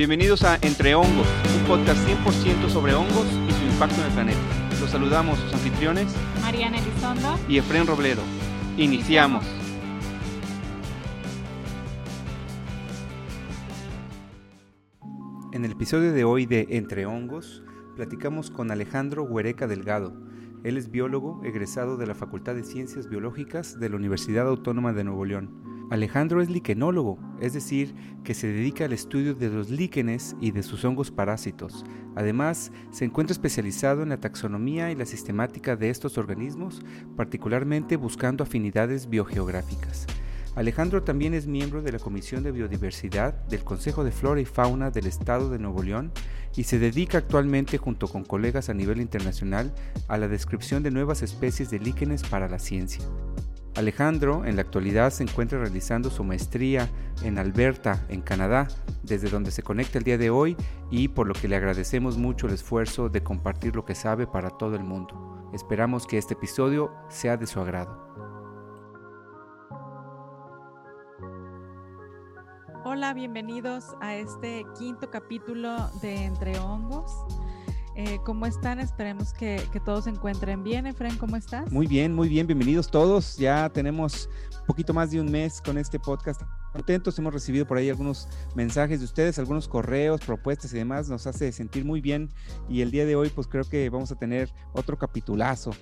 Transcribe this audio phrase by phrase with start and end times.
[0.00, 4.40] Bienvenidos a Entre Hongos, un podcast 100% sobre hongos y su impacto en el planeta.
[4.80, 6.06] Los saludamos sus anfitriones
[6.40, 8.22] Mariana Elizondo y Efren Robledo.
[8.78, 9.44] Iniciamos.
[15.52, 17.62] En el episodio de hoy de Entre Hongos,
[17.94, 20.14] platicamos con Alejandro Huereca Delgado.
[20.64, 25.04] Él es biólogo egresado de la Facultad de Ciencias Biológicas de la Universidad Autónoma de
[25.04, 25.69] Nuevo León.
[25.90, 30.62] Alejandro es liquenólogo, es decir, que se dedica al estudio de los líquenes y de
[30.62, 31.84] sus hongos parásitos.
[32.14, 36.80] Además, se encuentra especializado en la taxonomía y la sistemática de estos organismos,
[37.16, 40.06] particularmente buscando afinidades biogeográficas.
[40.54, 44.92] Alejandro también es miembro de la Comisión de Biodiversidad del Consejo de Flora y Fauna
[44.92, 46.12] del Estado de Nuevo León
[46.54, 49.72] y se dedica actualmente junto con colegas a nivel internacional
[50.06, 53.04] a la descripción de nuevas especies de líquenes para la ciencia.
[53.76, 56.88] Alejandro en la actualidad se encuentra realizando su maestría
[57.22, 58.68] en Alberta, en Canadá,
[59.02, 60.56] desde donde se conecta el día de hoy
[60.90, 64.50] y por lo que le agradecemos mucho el esfuerzo de compartir lo que sabe para
[64.50, 65.50] todo el mundo.
[65.52, 68.10] Esperamos que este episodio sea de su agrado.
[72.84, 77.12] Hola, bienvenidos a este quinto capítulo de Entre Hongos.
[78.02, 78.80] Eh, ¿Cómo están?
[78.80, 80.86] Esperemos que, todos se encuentren bien.
[80.86, 81.70] Efren, ¿cómo estás?
[81.70, 82.46] Muy bien, muy bien.
[82.46, 83.36] Bienvenidos todos.
[83.36, 86.40] Ya tenemos un poquito más de un mes con este podcast.
[86.72, 91.10] Contentos, hemos recibido por ahí algunos mensajes de ustedes, algunos correos, propuestas y demás.
[91.10, 92.30] Nos hace sentir muy bien.
[92.70, 95.72] Y el día de hoy, pues creo que vamos a tener otro capitulazo.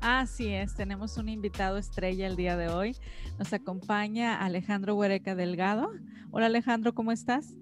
[0.00, 2.96] Así es, tenemos un invitado estrella el día de hoy.
[3.36, 5.90] Nos acompaña Alejandro Huereca Delgado.
[6.30, 7.56] Hola Alejandro, ¿cómo estás?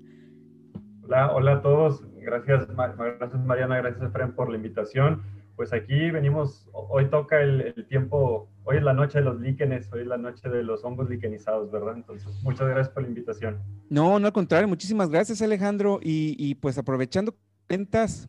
[1.12, 2.02] Hola, hola a todos.
[2.22, 5.22] Gracias, gracias Mariana, gracias Efraín por la invitación.
[5.56, 10.00] Pues aquí venimos, hoy toca el, tiempo, hoy es la noche de los líquenes, hoy
[10.00, 11.96] es la noche de los hongos liquenizados, ¿verdad?
[11.96, 13.60] Entonces, muchas gracias por la invitación.
[13.90, 15.98] No, no al contrario, muchísimas gracias Alejandro.
[16.00, 17.34] Y pues aprovechando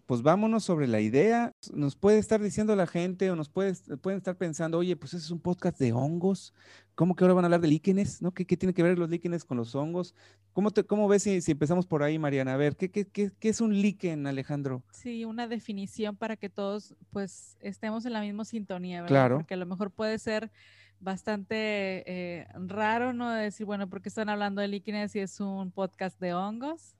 [0.05, 1.51] pues vámonos sobre la idea.
[1.73, 5.25] Nos puede estar diciendo la gente o nos puede, pueden estar pensando, oye, pues ese
[5.25, 6.53] es un podcast de hongos.
[6.95, 8.21] ¿Cómo que ahora van a hablar de líquenes?
[8.21, 8.31] ¿no?
[8.31, 10.15] ¿Qué, qué tiene que ver los líquenes con los hongos?
[10.53, 12.53] ¿Cómo, te, cómo ves si, si, empezamos por ahí, Mariana?
[12.53, 14.83] A ver, ¿qué, qué, qué, qué es un líquen, Alejandro?
[14.91, 19.13] Sí, una definición para que todos pues estemos en la misma sintonía, ¿verdad?
[19.13, 19.37] Claro.
[19.37, 20.51] Porque a lo mejor puede ser
[20.99, 23.29] bastante eh, raro, ¿no?
[23.31, 26.95] Decir, bueno, ¿por qué están hablando de líquenes si es un podcast de hongos?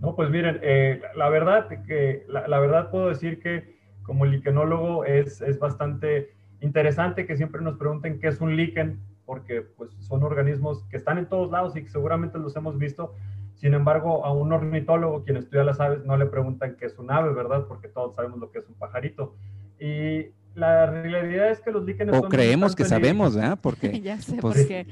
[0.00, 5.40] No, pues miren, eh, la verdad que la, verdad puedo decir que como liquenólogo es,
[5.40, 10.84] es bastante interesante que siempre nos pregunten qué es un líquen, porque pues son organismos
[10.84, 13.14] que están en todos lados y que seguramente los hemos visto.
[13.54, 17.10] Sin embargo, a un ornitólogo, quien estudia las aves, no le preguntan qué es un
[17.10, 17.66] ave, ¿verdad?
[17.66, 19.34] Porque todos sabemos lo que es un pajarito.
[19.80, 20.28] Y
[20.58, 23.58] la realidad es que los líquenes o creemos que sabemos, ¿verdad?
[23.60, 24.86] Porque ya sé, pues, porque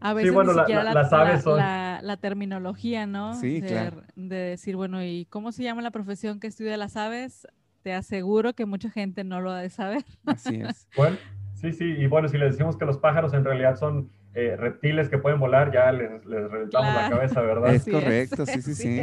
[0.00, 1.58] a veces bueno, ni siquiera la, las aves son...
[1.58, 3.34] la, terminología, ¿no?
[3.34, 4.02] Sí, de, claro.
[4.14, 7.46] de decir, bueno, ¿y cómo se llama la profesión que estudia las aves?
[7.82, 10.04] Te aseguro que mucha gente no lo ha de saber.
[10.26, 10.88] Así es.
[10.96, 11.16] Bueno,
[11.54, 15.08] sí, sí, y bueno, si les decimos que los pájaros en realidad son eh, reptiles
[15.08, 17.74] que pueden volar, ya les, les reventamos la cabeza, ¿verdad?
[17.74, 19.00] Es correcto, sí, sí, sí.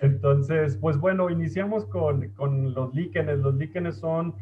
[0.00, 3.38] Entonces, pues bueno, iniciamos con, con los líquenes.
[3.38, 4.34] Los líquenes son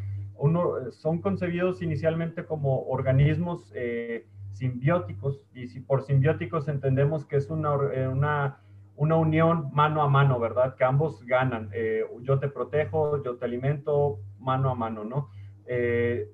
[0.90, 7.74] son concebidos inicialmente como organismos eh, simbióticos y si por simbióticos entendemos que es una,
[7.92, 8.60] eh, una,
[8.96, 10.76] una, unión mano a mano, ¿verdad?
[10.76, 11.70] Que ambos ganan.
[11.72, 15.30] Eh, yo te protejo, yo te alimento mano a mano, ¿no?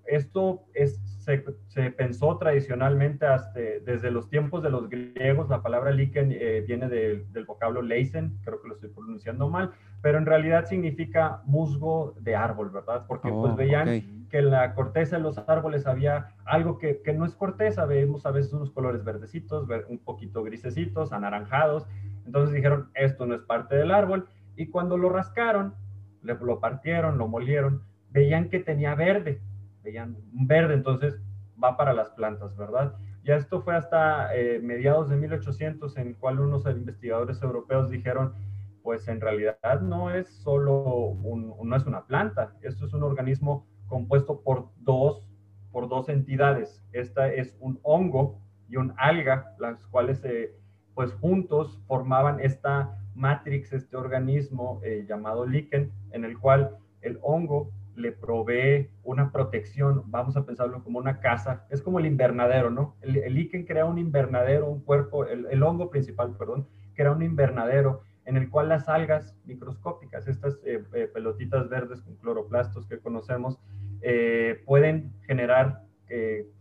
[0.06, 5.90] esto es, se, se, pensó tradicionalmente hasta, desde los tiempos de los griegos, la palabra
[5.90, 6.28] líquen
[6.66, 12.14] viene del vocablo leisen, creo que lo estoy pronunciando mal, pero en realidad significa musgo
[12.20, 13.04] de árbol, ¿verdad?
[13.08, 17.12] Porque pues oh, veían que en la corteza de los árboles había algo que, que,
[17.12, 21.86] no es corteza, vemos a veces unos colores verdecitos, un poquito grisecitos, anaranjados,
[22.26, 25.74] entonces dijeron, esto no es parte del árbol, y cuando lo rascaron,
[26.22, 29.40] lo partieron, lo molieron, veían que tenía verde,
[29.84, 31.20] veían verde, entonces
[31.62, 32.96] va para las plantas, ¿verdad?
[33.22, 38.34] Ya esto fue hasta eh, mediados de 1800, en cual unos investigadores europeos dijeron,
[38.82, 41.16] pues en realidad no es solo
[41.62, 45.26] no es una planta, esto es un organismo compuesto por dos,
[45.72, 46.84] por dos entidades.
[46.92, 50.54] Esta es un hongo y un alga, las cuales eh,
[50.94, 57.70] pues juntos formaban esta matrix, este organismo eh, llamado líquen, en el cual el hongo
[57.96, 62.96] le provee una protección, vamos a pensarlo como una casa, es como el invernadero, ¿no?
[63.00, 68.02] El, el líquen crea un invernadero, un cuerpo, el, hongo principal, perdón, crea un invernadero
[68.24, 73.58] en el cual las algas microscópicas, estas eh, eh, pelotitas verdes con cloroplastos que conocemos,
[74.00, 75.82] eh, pueden generar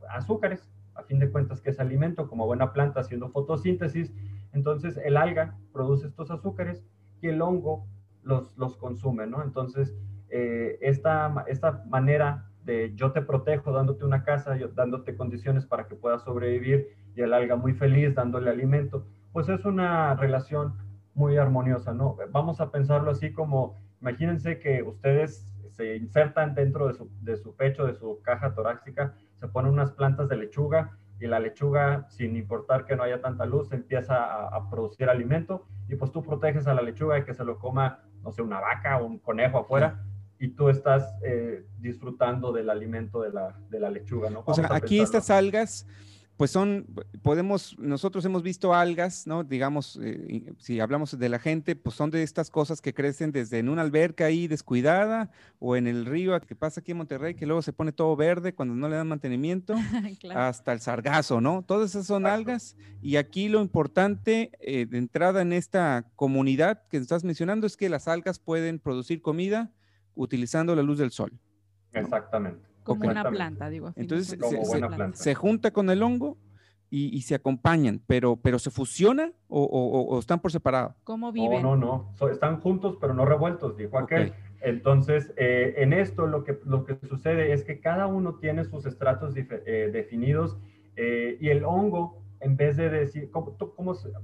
[0.10, 4.12] azúcares, a fin de cuentas que es alimento, como buena planta haciendo fotosíntesis.
[4.52, 6.84] Entonces el alga produce estos azúcares
[7.22, 7.86] y el hongo
[8.24, 9.44] los, los consume, ¿no?
[9.44, 9.96] Entonces,
[10.36, 15.88] eh, esta, esta manera de yo te protejo dándote una casa, yo, dándote condiciones para
[15.88, 20.74] que puedas sobrevivir y el alga muy feliz dándole alimento, pues es una relación
[21.14, 22.18] muy armoniosa, ¿no?
[22.32, 27.56] Vamos a pensarlo así como, imagínense que ustedes se insertan dentro de su, de su
[27.56, 32.36] pecho, de su caja torácica, se ponen unas plantas de lechuga y la lechuga, sin
[32.36, 36.74] importar que no haya tanta luz, empieza a, producir alimento y pues tú proteges a
[36.74, 40.04] la lechuga de que se lo coma, no sé, una vaca o un conejo afuera
[40.44, 44.44] y tú estás eh, disfrutando del alimento de la, de la lechuga, ¿no?
[44.46, 45.88] o sea, aquí estas algas
[46.36, 46.86] pues son,
[47.22, 49.44] podemos, nosotros hemos visto algas, ¿no?
[49.44, 53.60] Digamos, eh, si hablamos de la gente, pues son de estas cosas que crecen desde
[53.60, 55.30] en una alberca ahí descuidada
[55.60, 58.54] o en el río que pasa aquí en Monterrey, que luego se pone todo verde
[58.54, 59.76] cuando no le dan mantenimiento,
[60.36, 61.64] hasta el sargazo, ¿no?
[61.66, 66.98] Todas esas son algas y aquí lo importante eh, de entrada en esta comunidad que
[66.98, 69.72] estás mencionando es que las algas pueden producir comida
[70.16, 71.32] utilizando la luz del sol.
[71.92, 72.66] Exactamente.
[72.84, 73.94] Como una planta, digo.
[73.96, 74.38] Entonces
[75.14, 76.38] se, junta con el hongo
[76.90, 80.96] y, se acompañan, pero, pero ¿se fusiona o, están por separado?
[81.04, 81.62] ¿Cómo viven?
[81.62, 82.30] No, no, no.
[82.30, 84.34] están juntos, pero no revueltos, dijo aquel.
[84.62, 88.86] Entonces, eh, en esto lo que, lo que sucede es que cada uno tiene sus
[88.86, 90.58] estratos eh, definidos
[90.96, 93.56] eh, y el hongo, en vez de decir, ¿cómo,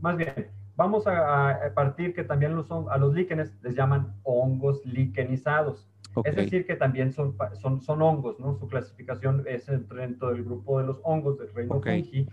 [0.02, 4.86] más bien, vamos a, a, partir que también los, a los líquenes les llaman hongos
[4.86, 5.90] liquenizados.
[6.24, 8.56] Es decir, que también son, son, son hongos, ¿no?
[8.56, 12.28] Su clasificación es dentro del grupo de los hongos del reino fungi.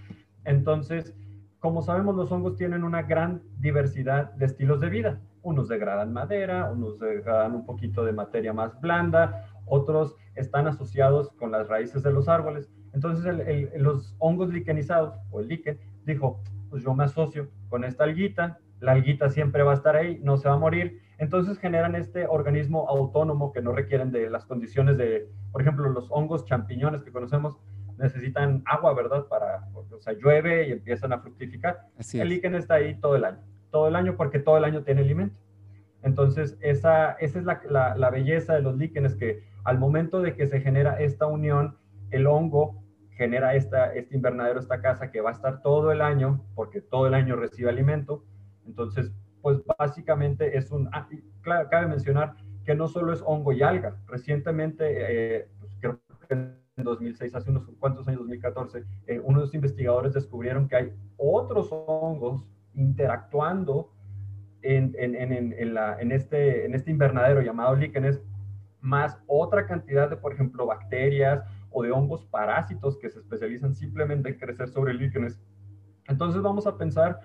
[0.44, 1.14] Entonces,
[1.58, 5.20] como sabemos, los hongos tienen una gran diversidad de estilos de vida.
[5.42, 11.50] Unos degradan madera, unos degradan un poquito de materia más blanda, otros están asociados con
[11.50, 12.70] las raíces de los árboles.
[12.96, 13.26] Entonces,
[13.76, 18.92] los hongos liquenizados, o el líquen, dijo, pues yo me asocio con esta alguita, la
[18.92, 22.88] alguita siempre va a estar ahí, no se va a morir, entonces generan este organismo
[22.88, 27.58] autónomo que no requieren de las condiciones de, por ejemplo, los hongos champiñones que conocemos
[27.98, 29.26] necesitan agua, ¿verdad?
[29.26, 31.88] Para, o sea, llueve y empiezan a fructificar.
[32.14, 33.40] el líquen está ahí todo el año,
[33.70, 35.36] todo el año porque todo el año tiene alimento.
[36.02, 40.46] Entonces, esa, esa es la, la, belleza de los líquenes, que al momento de que
[40.46, 41.76] se genera esta unión,
[42.10, 42.85] el hongo
[43.16, 47.06] genera esta, este invernadero, esta casa que va a estar todo el año, porque todo
[47.06, 48.24] el año recibe alimento.
[48.66, 51.08] Entonces, pues básicamente es un, ah,
[51.40, 52.34] claro, cabe mencionar
[52.64, 57.50] que no solo es hongo y alga, recientemente, eh, pues creo que en 2006, hace
[57.50, 63.92] unos cuantos años, 2014, eh, unos investigadores descubrieron que hay otros hongos interactuando
[64.62, 68.20] en, en, en, en, la, este, este invernadero llamado líquenes,
[68.80, 71.42] más otra cantidad de, por ejemplo, bacterias
[71.76, 75.38] o de hongos parásitos que se especializan simplemente en crecer sobre líquenes.
[76.08, 77.20] Entonces vamos a pensar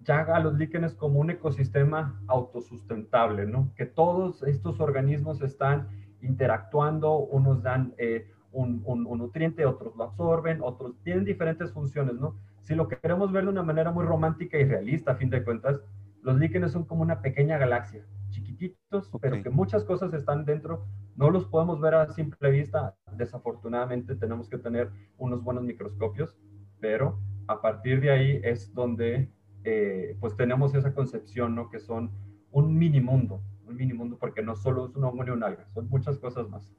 [0.00, 3.70] ya a los líquenes como un ecosistema autosustentable, ¿no?
[3.76, 5.88] Que todos estos organismos están
[6.22, 8.82] interactuando, unos dan eh, un,
[9.18, 12.36] nutriente, otros lo absorben, otros tienen diferentes funciones, ¿no?
[12.62, 15.78] Si lo queremos ver de una manera muy romántica y realista, a fin de cuentas,
[16.22, 20.86] los líquenes son como una pequeña galaxia, chiquititos, pero que muchas cosas están dentro,
[21.16, 26.36] no los podemos ver a simple vista, desafortunadamente tenemos que tener unos buenos microscopios,
[26.80, 29.30] pero a partir de ahí es donde
[29.64, 31.68] eh, pues tenemos esa concepción, ¿no?
[31.68, 32.10] Que son
[32.50, 35.68] un mini mundo, un mini mundo, porque no solo es un hongo ni un alga,
[35.74, 36.72] son muchas cosas más.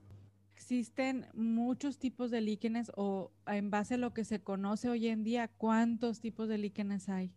[0.56, 5.24] Existen muchos tipos de líquenes o en base a lo que se conoce hoy en
[5.24, 7.34] día, ¿cuántos tipos de líquenes hay?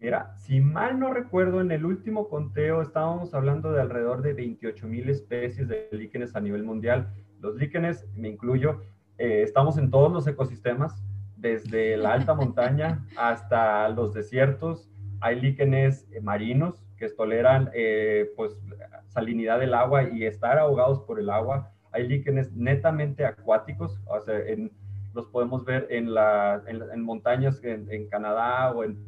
[0.00, 4.86] Mira, si mal no recuerdo, en el último conteo estábamos hablando de alrededor de 28
[4.86, 7.14] mil especies de líquenes a nivel mundial.
[7.40, 8.82] Los líquenes, me incluyo,
[9.18, 11.02] eh, estamos en todos los ecosistemas,
[11.36, 14.90] desde la alta montaña hasta los desiertos.
[15.20, 18.58] Hay líquenes eh, marinos que toleran eh, pues,
[19.08, 21.70] salinidad del agua y estar ahogados por el agua.
[21.92, 24.40] Hay líquenes netamente acuáticos, o sea,
[25.14, 28.98] los podemos ver en, la, en, montañas en, Canadá o en,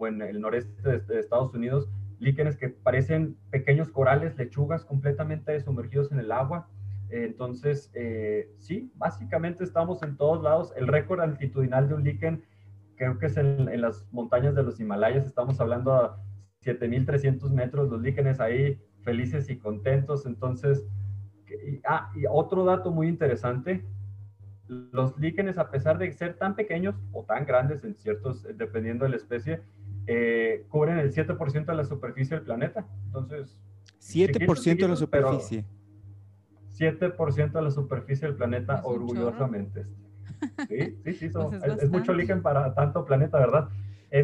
[0.00, 1.88] o en el noreste de, Estados Unidos,
[2.18, 6.68] líquenes que parecen pequeños corales, lechugas completamente sumergidos en el agua
[7.10, 10.72] entonces, eh, sí, básicamente estamos en todos lados.
[10.76, 12.44] El récord altitudinal de un líquen
[12.96, 15.26] creo que es en, las montañas de los Himalayas.
[15.26, 16.22] Estamos hablando a
[16.64, 20.24] 7.300 metros, los líquenes ahí felices y contentos.
[20.24, 20.86] Entonces,
[21.48, 23.84] y, ah, y otro dato muy interesante,
[24.68, 29.10] los líquenes, a pesar de ser tan pequeños o tan grandes en ciertos, dependiendo de
[29.10, 29.62] la especie,
[30.12, 32.84] eh, cubren el 7% de la superficie del planeta.
[33.06, 33.56] Entonces...
[34.00, 35.64] 7% de la superficie.
[36.76, 39.86] 7% de la superficie del planeta, orgullosamente.
[40.68, 43.68] Sí, sí, sí, pues es, mucho líquen para tanto planeta, ¿verdad?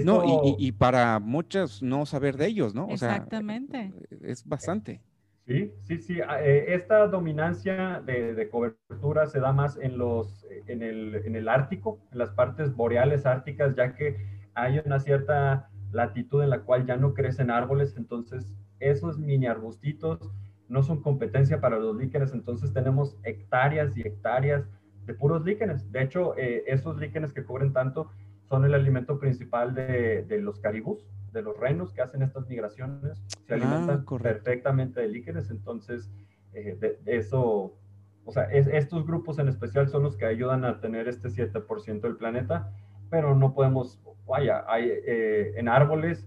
[0.04, 0.24] no,
[0.58, 2.88] y, para muchos no saber de ellos, ¿no?
[2.90, 3.92] Exactamente.
[4.22, 5.00] es bastante.
[5.46, 6.20] Sí, sí, sí.
[6.26, 11.48] Ah, eh, esta dominancia de, cobertura se da más en, los, en, el, en el
[11.48, 14.16] Ártico, en las partes boreales árticas, ya que
[14.54, 20.30] hay una cierta latitud en la cual ya no crecen árboles, entonces esos mini arbustitos
[20.68, 24.68] no son competencia para los líquenes, entonces tenemos hectáreas y hectáreas
[25.06, 25.90] de puros líquenes.
[25.92, 28.10] De hecho, eh, esos líquenes que cubren tanto
[28.48, 33.22] son el alimento principal de, de los caribús, de los renos que hacen estas migraciones,
[33.46, 36.10] se ah, alimentan perfectamente de líquenes, entonces
[36.52, 37.76] eh, de, eso,
[38.24, 42.16] o sea, estos grupos en especial son los que ayudan a tener este 7% del
[42.16, 42.72] planeta,
[43.10, 46.26] pero no podemos, vaya, hay eh, en árboles,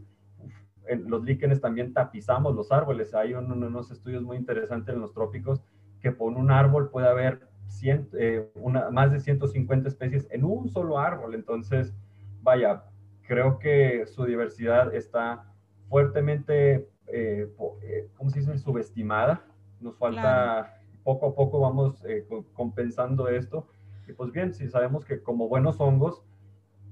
[0.88, 5.62] en los líquenes también tapizamos los árboles, hay unos estudios muy interesantes en los trópicos
[6.02, 7.48] que por un árbol puede haber
[7.84, 11.94] eh, una, más de 150 especies en un solo árbol, entonces,
[12.42, 12.84] vaya,
[13.30, 15.46] creo que su diversidad está
[15.88, 17.48] fuertemente, eh,
[17.84, 19.46] eh, ¿cómo se dice?, subestimada.
[19.80, 23.68] Nos falta, poco a poco vamos eh, compensando esto.
[24.08, 26.24] Y pues bien, si sabemos que como buenos hongos,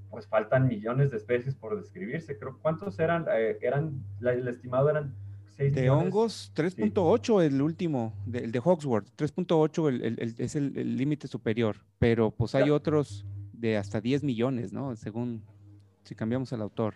[0.09, 2.37] pues faltan millones de especies por describirse.
[2.37, 3.25] Creo, ¿cuántos eran?
[3.61, 5.13] eran el estimado eran
[5.57, 11.77] 6 De hongos, 3.8 el último, el de Hawksworth, 3.8 el, es el límite superior,
[11.99, 14.95] pero pues hay otros de hasta 10 millones, ¿no?
[14.95, 15.43] Según
[16.03, 16.95] si cambiamos el autor.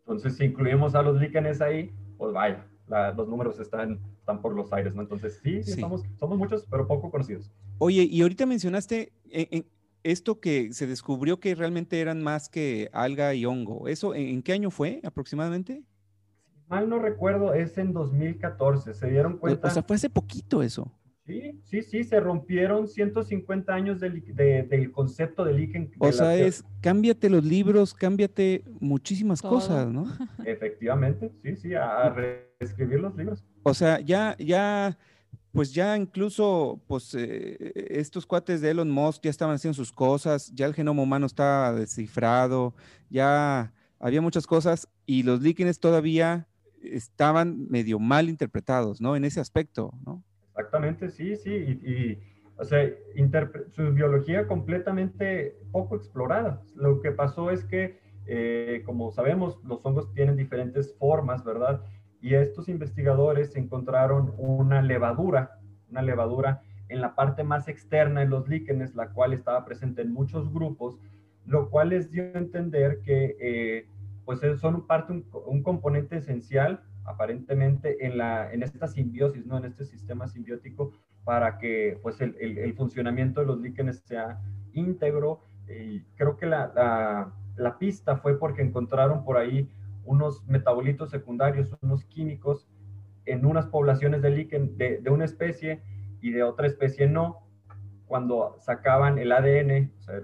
[0.00, 2.66] Entonces, si incluimos a los líquenes ahí, pues vaya,
[3.16, 5.02] los números están, están por los aires, ¿no?
[5.02, 7.50] Entonces, sí, Somos, somos muchos, pero poco conocidos.
[7.78, 9.66] Oye, y ahorita mencionaste eh, en,
[10.04, 13.88] esto que se descubrió que realmente eran más que alga y hongo.
[13.88, 15.82] ¿Eso en, qué año fue aproximadamente?
[16.68, 18.94] mal no recuerdo, es en 2014.
[18.94, 19.68] Se dieron cuenta.
[19.68, 20.90] O sea, fue hace poquito eso.
[21.26, 25.90] Sí, sí, sí, se rompieron 150 años del, del concepto de líquen.
[25.98, 30.04] O sea, es cámbiate los libros, cámbiate muchísimas cosas, ¿no?
[30.44, 33.42] Efectivamente, sí, sí, a, reescribir los libros.
[33.62, 34.98] O sea, ya, ya,
[35.54, 40.52] pues ya incluso, pues eh, estos cuates de Elon Musk ya estaban haciendo sus cosas,
[40.52, 42.74] ya el genoma humano estaba descifrado,
[43.08, 46.48] ya había muchas cosas y los líquenes todavía
[46.82, 49.14] estaban medio mal interpretados, ¿no?
[49.14, 50.24] En ese aspecto, ¿no?
[50.48, 51.50] Exactamente, sí, sí.
[51.52, 52.18] Y,
[52.56, 52.90] o sea,
[53.70, 56.62] su biología completamente poco explorada.
[56.74, 61.80] Lo que pasó es que, eh, como sabemos, los hongos tienen diferentes formas, ¿verdad?
[62.24, 65.58] Y estos investigadores encontraron una levadura,
[65.90, 70.10] una levadura en la parte más externa de los líquenes, la cual estaba presente en
[70.10, 70.98] muchos grupos,
[71.44, 73.86] lo cual les dio a entender que eh,
[74.24, 79.58] pues son parte, un, componente esencial aparentemente en, la, en esta simbiosis, ¿no?
[79.58, 80.92] en este sistema simbiótico,
[81.24, 84.40] para que pues, el, funcionamiento de los líquenes sea
[84.72, 85.40] íntegro.
[86.16, 89.68] Creo que la, la, pista fue porque encontraron por ahí
[90.04, 92.68] unos metabolitos secundarios, unos químicos,
[93.26, 95.82] en unas poblaciones de líquen de, de una especie
[96.20, 97.46] y de otra especie no.
[98.06, 100.20] Cuando sacaban el ADN, o sea,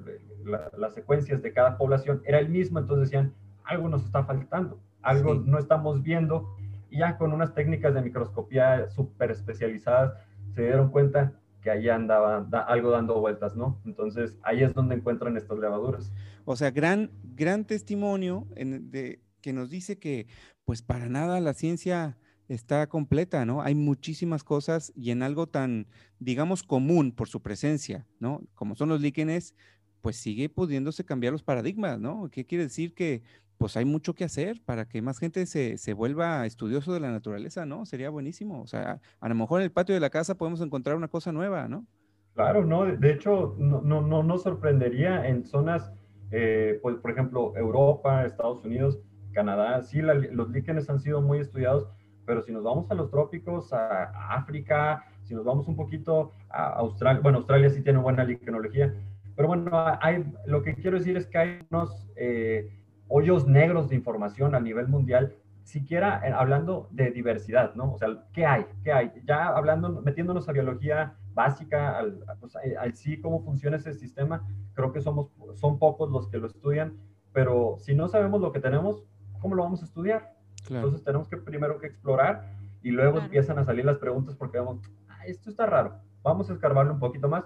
[0.76, 3.34] las secuencias de cada población, era el mismo, entonces decían,
[3.64, 6.56] algo nos está faltando, algo no estamos viendo
[6.90, 10.14] y ya con unas técnicas de microscopía súper especializadas
[10.54, 11.32] se dieron cuenta
[11.62, 13.80] que ahí andaba algo dando vueltas, ¿no?
[13.84, 16.12] Entonces ahí es donde encuentran estas levaduras.
[16.44, 20.26] O sea, gran, gran testimonio de, que nos dice que
[20.64, 22.16] pues para nada la ciencia
[22.48, 23.62] está completa, ¿no?
[23.62, 25.86] Hay muchísimas cosas y en algo tan,
[26.18, 28.42] digamos, común por su presencia, ¿no?
[28.54, 29.54] Como son los líquenes,
[30.00, 32.28] pues sigue pudiéndose cambiar los paradigmas, ¿no?
[32.30, 33.22] ¿Qué quiere decir que
[33.56, 37.12] pues hay mucho que hacer para que más gente se, se, vuelva estudioso de la
[37.12, 37.84] naturaleza, ¿no?
[37.84, 38.62] Sería buenísimo.
[38.62, 41.30] O sea, a lo mejor en el patio de la casa podemos encontrar una cosa
[41.30, 41.86] nueva, ¿no?
[42.34, 45.92] Claro, no, de hecho, no, no, no sorprendería en zonas,
[46.30, 48.98] eh, pues, por ejemplo, Europa, Estados Unidos,
[49.30, 51.88] Canadá, sí, los líquenes han sido muy estudiados,
[52.26, 56.74] pero si nos vamos a los trópicos, a, África, si nos vamos un poquito a
[56.74, 58.94] Australia, bueno, Australia sí tiene buena liquenología,
[59.36, 59.70] pero bueno,
[60.00, 62.08] hay, lo que quiero decir es que hay unos...
[62.16, 62.76] Eh,
[63.10, 65.34] hoyos negros de información a nivel mundial,
[65.64, 67.92] siquiera eh, hablando de diversidad, ¿no?
[67.92, 68.64] O sea, ¿qué hay?
[68.82, 69.10] ¿Qué hay?
[69.24, 74.92] Ya hablando, metiéndonos a biología básica, al, pues, al sí cómo funciona ese sistema, creo
[74.92, 76.96] que somos, son pocos los que lo estudian,
[77.32, 79.04] pero si no sabemos lo que tenemos,
[79.40, 80.34] ¿cómo lo vamos a estudiar?
[80.68, 84.80] Entonces tenemos que primero que explorar y luego empiezan a salir las preguntas porque vemos,
[85.08, 87.44] ah, esto está raro, vamos a escarbarlo un poquito más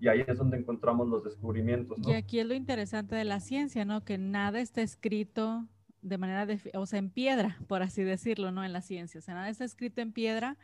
[0.00, 1.98] y ahí es donde encontramos los descubrimientos.
[2.06, 4.04] Y aquí es lo interesante de la ciencia, ¿no?
[4.04, 5.64] Que nada está escrito
[6.02, 8.64] de manera, de, o sea, en piedra, por así decirlo, ¿no?
[8.64, 10.56] En la ciencia, o sea, nada está escrito en piedra,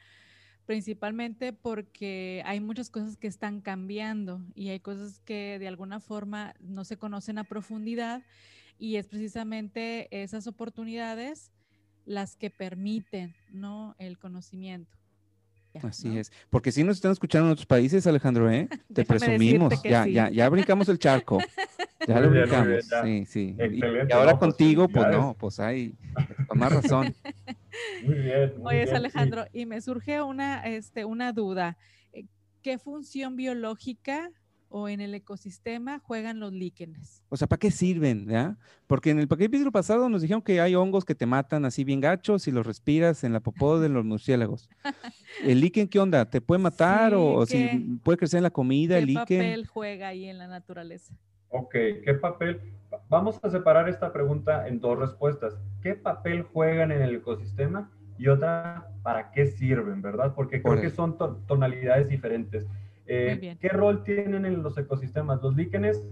[0.66, 6.54] principalmente porque hay muchas cosas que están cambiando y hay cosas que de alguna forma
[6.60, 8.22] no se conocen a profundidad
[8.82, 11.52] y es precisamente esas oportunidades
[12.04, 13.94] las que permiten, ¿no?
[13.96, 14.98] El conocimiento.
[15.84, 18.68] Así es, porque si nos están escuchando en otros países, Alejandro, ¿eh?
[18.92, 21.38] Te presumimos, ya, ya, ya brincamos el charco,
[22.08, 23.56] ya lo brincamos, sí, sí.
[23.56, 25.94] Y, ahora pues, contigo, pues no, pues hay,
[26.48, 27.14] con más razón.
[28.04, 28.54] Muy bien.
[28.64, 31.78] Oye, Alejandro, y me surge una, este, una duda.
[32.12, 32.24] Eh,
[32.62, 34.28] ¿Qué función biológica
[34.72, 37.22] o en el ecosistema juegan los líquenes.
[37.28, 38.26] O sea, ¿para qué sirven?
[38.26, 38.56] ¿ya?
[38.86, 42.00] Porque en el capítulo pasado nos dijeron que hay hongos que te matan así bien
[42.00, 44.68] gachos si los respiras en la popó de los murciélagos.
[45.44, 46.28] ¿El líquen qué onda?
[46.28, 47.68] ¿Te puede matar o, si
[48.02, 49.26] puede crecer en la comida el líquen?
[49.26, 51.14] ¿Qué papel juega ahí en la naturaleza?
[51.48, 52.60] Ok, ¿qué papel?
[53.10, 55.54] Vamos a separar esta pregunta en dos respuestas.
[55.82, 57.90] ¿Qué papel juegan en el ecosistema?
[58.18, 60.32] Y otra, ¿para qué sirven, verdad?
[60.34, 62.66] Porque creo que son tonalidades diferentes.
[63.06, 65.42] Eh, ¿Qué rol tienen en los ecosistemas?
[65.42, 66.04] Los líquenes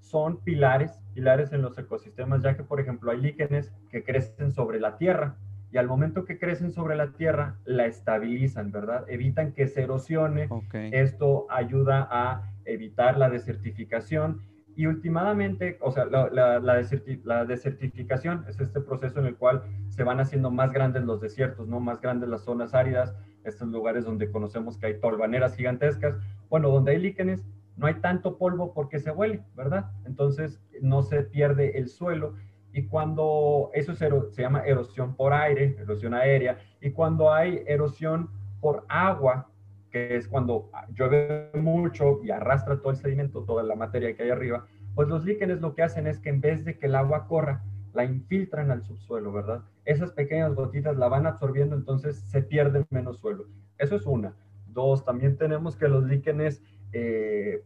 [0.00, 4.80] son pilares, pilares en los ecosistemas, ya que, por ejemplo, hay líquenes que crecen sobre
[4.80, 5.36] la tierra
[5.70, 9.04] y al momento que crecen sobre la tierra, la estabilizan, ¿verdad?
[9.08, 10.48] Evitan que se erosione.
[10.92, 14.40] Esto ayuda a evitar la desertificación
[14.78, 20.20] y últimamente, o sea, la, la, desertificación es este proceso en el cual se van
[20.20, 21.80] haciendo más grandes los desiertos, ¿no?
[21.80, 26.14] Más grandes las zonas áridas, estos lugares donde conocemos que hay tolvaneras gigantescas.
[26.48, 27.44] Bueno, donde hay líquenes,
[27.76, 29.90] no hay tanto polvo porque se huele, ¿verdad?
[30.04, 32.34] Entonces no se pierde el suelo.
[32.72, 34.08] Y cuando eso se
[34.40, 38.30] llama erosión por aire, erosión aérea, y cuando hay erosión
[38.60, 39.47] por agua,
[39.90, 44.30] que es cuando llueve mucho y arrastra todo el sedimento, toda la materia que hay
[44.30, 47.26] arriba, pues los líquenes lo que hacen es que en vez de que el agua
[47.26, 47.62] corra,
[47.94, 49.62] la infiltran al subsuelo, ¿verdad?
[49.84, 53.46] Esas pequeñas gotitas la van absorbiendo, entonces se pierde menos suelo.
[53.78, 54.34] Eso es una.
[54.66, 57.64] Dos, también tenemos que los líquenes eh,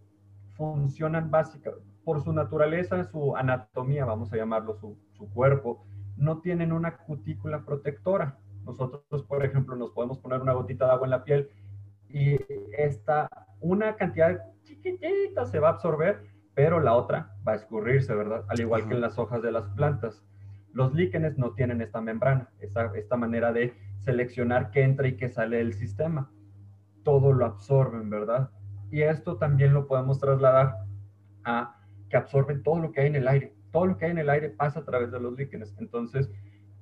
[0.54, 5.84] funcionan básicamente, por su naturaleza, su anatomía, vamos a llamarlo, su, su cuerpo,
[6.16, 8.38] no tienen una cutícula protectora.
[8.64, 11.50] Nosotros, por ejemplo, nos podemos poner una gotita de agua en la piel
[12.12, 12.38] y
[12.76, 13.28] esta,
[13.60, 16.22] una cantidad chiquitita se va a absorber,
[16.54, 18.44] pero la otra va a escurrirse, ¿verdad?
[18.48, 20.22] Al igual que en las hojas de las plantas.
[20.72, 25.28] Los líquenes no tienen esta membrana, esta, esta manera de seleccionar qué entra y qué
[25.28, 26.30] sale del sistema.
[27.02, 28.50] Todo lo absorben, ¿verdad?
[28.90, 30.76] Y esto también lo podemos trasladar
[31.44, 31.76] a
[32.10, 33.54] que absorben todo lo que hay en el aire.
[33.70, 35.74] Todo lo que hay en el aire pasa a través de los líquenes.
[35.78, 36.30] Entonces,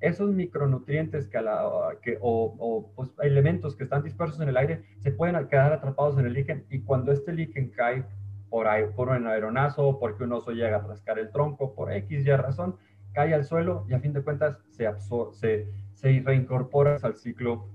[0.01, 5.73] esos micronutrientes que, o, pues, elementos que están dispersos en el aire se pueden quedar
[5.73, 8.05] atrapados en el líquen y cuando este líquen cae
[8.49, 12.27] por, ahí, por un aeronazo, porque un oso llega a rascar el tronco, por X
[12.27, 12.77] y razón,
[13.13, 14.89] cae al suelo y a fin de cuentas se,
[15.33, 17.69] se, se reincorpora al ciclo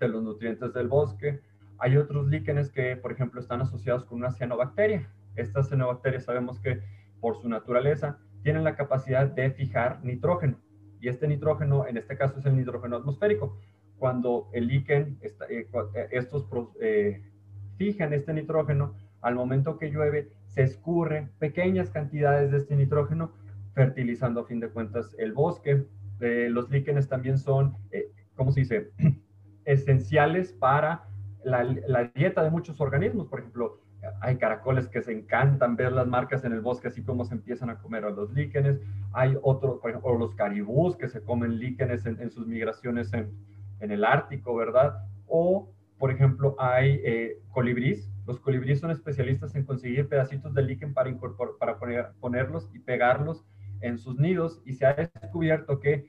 [0.00, 1.40] de los nutrientes del bosque.
[1.78, 5.10] Hay otros líquenes que, por ejemplo, están asociados con una cianobacteria.
[5.36, 6.80] Estas cianobacterias sabemos que
[7.20, 10.63] por su naturaleza tienen la capacidad de fijar nitrógeno
[11.04, 13.58] y este nitrógeno, en este caso es el nitrógeno atmosférico.
[13.98, 16.48] Cuando el líquen, eh, eh, estos
[16.80, 17.22] eh,
[17.76, 23.32] fijan este nitrógeno, al momento que llueve, se escurren pequeñas cantidades de este nitrógeno,
[23.74, 25.84] fertilizando a fin de cuentas el bosque.
[26.20, 27.76] los líquenes también son,
[28.34, 28.90] ¿cómo se dice?,
[29.66, 31.04] esenciales para
[31.44, 33.28] la, la, dieta de muchos organismos.
[33.28, 33.80] Por ejemplo,
[34.20, 37.70] hay caracoles que se encantan ver las marcas en el bosque, así como se empiezan
[37.70, 38.80] a comer a los líquenes.
[39.12, 43.30] Hay otros, o los caribús que se comen líquenes en, sus migraciones en,
[43.80, 44.94] el Ártico, ¿verdad?
[45.26, 48.10] O, por ejemplo, hay eh, colibrís.
[48.26, 51.14] Los colibrís son especialistas en conseguir pedacitos de líquen para,
[51.58, 53.44] para poner, ponerlos y pegarlos
[53.80, 54.62] en sus nidos.
[54.64, 56.08] Y se ha descubierto que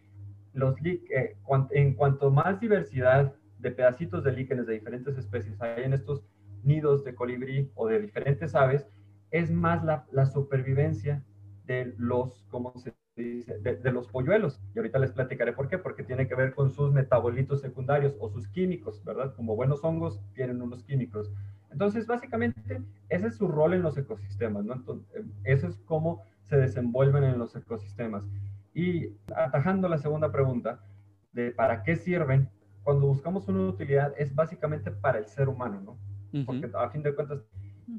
[0.54, 1.38] los eh,
[1.72, 6.24] en cuanto más diversidad de pedacitos de líquenes de diferentes especies hay en estos
[6.66, 8.88] nidos de colibrí o de diferentes aves,
[9.32, 11.24] es más la, supervivencia
[11.66, 13.58] de los, ¿cómo se dice?
[13.60, 14.62] De, los polluelos.
[14.74, 18.30] Y ahorita les platicaré por qué, porque tiene que ver con sus metabolitos secundarios o
[18.30, 19.34] sus químicos, ¿verdad?
[19.36, 21.32] Como buenos hongos tienen unos químicos.
[21.72, 24.74] Entonces, básicamente, ese es su rol en los ecosistemas, ¿no?
[24.74, 28.24] Entonces, eso es cómo se desenvuelven en los ecosistemas.
[28.74, 30.80] Y atajando la segunda pregunta
[31.34, 32.50] de para qué sirven,
[32.84, 35.98] cuando buscamos una utilidad es básicamente para el ser humano, ¿no?
[36.44, 37.40] Porque a fin de cuentas,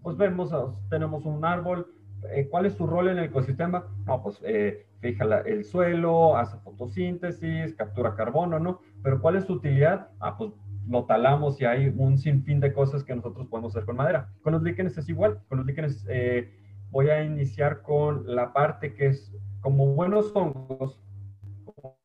[0.03, 0.51] pues vemos,
[0.91, 1.87] tenemos un árbol,
[2.31, 3.87] eh, ¿cuál es su rol en el ecosistema?
[4.05, 8.81] No, pues eh, fija el suelo, hace fotosíntesis, captura carbono, ¿no?
[9.03, 10.09] Pero ¿cuál es su utilidad?
[10.21, 10.53] Ah, pues
[10.89, 14.31] lo talamos y hay un sinfín de cosas que nosotros podemos hacer con madera.
[14.43, 16.53] Con los líquenes es igual, con los líquenes eh,
[16.91, 21.01] voy a iniciar con la parte que es como buenos hongos,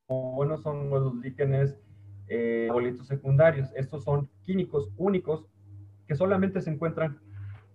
[0.08, 1.80] como buenos hongos los líquenes,
[2.28, 3.70] eh, bolitos secundarios.
[3.76, 5.46] Estos son químicos únicos
[6.12, 7.22] que solamente se encuentran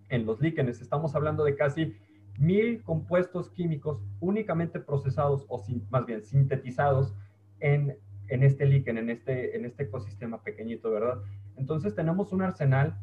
[0.09, 0.79] en los líquenes.
[0.79, 1.95] Estamos hablando de casi
[2.37, 7.15] mil compuestos químicos únicamente procesados o más bien sintetizados
[7.59, 7.97] en,
[8.27, 11.19] en este líquen, en este, en este ecosistema pequeñito, ¿verdad?
[11.55, 12.95] Entonces tenemos un arsenal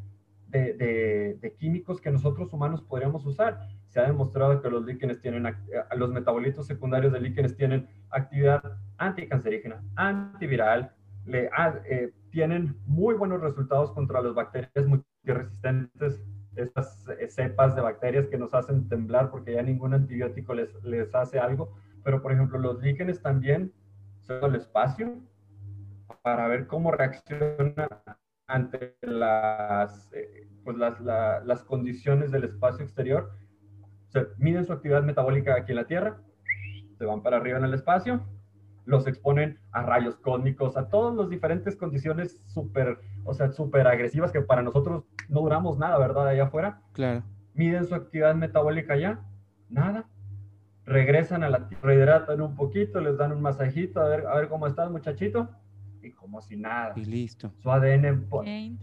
[0.47, 3.59] de, de, químicos que nosotros humanos podríamos usar.
[3.89, 5.53] Se ha demostrado que los líquenes tienen, eh,
[5.97, 8.63] los metabolitos secundarios de líquenes tienen actividad
[8.99, 10.93] anticancerígena, antiviral,
[11.27, 14.71] le, ah, eh, tienen muy buenos resultados contra las bacterias
[15.25, 16.23] multiresistentes,
[16.57, 21.39] estas cepas de bacterias que nos hacen temblar porque ya ningún antibiótico les, les hace
[21.39, 21.75] algo.
[22.05, 23.73] Pero, por ejemplo, los líquenes también
[24.21, 25.19] son el espacio
[26.23, 27.89] para ver cómo reacciona
[28.47, 33.33] ante las, eh, pues las, las condiciones del espacio exterior.
[34.09, 36.21] Se miden su actividad metabólica aquí en la Tierra,
[36.97, 38.25] se van para arriba en el espacio,
[38.85, 44.33] los exponen a rayos cósmicos, a todas las diferentes condiciones súper, o sea, súper agresivas
[44.33, 46.29] que para nosotros no duramos nada, ¿verdad?
[46.29, 46.83] Allá afuera.
[46.93, 47.23] Claro.
[47.55, 49.21] Miden su actividad metabólica allá,
[49.69, 50.07] nada.
[50.85, 54.49] Regresan a la tierra, hidratan un poquito, les dan un masajito, a ver, a ver
[54.49, 55.49] cómo estás, muchachito
[56.03, 56.93] y como si nada.
[56.97, 57.53] Y listo.
[57.59, 58.29] Su ADN,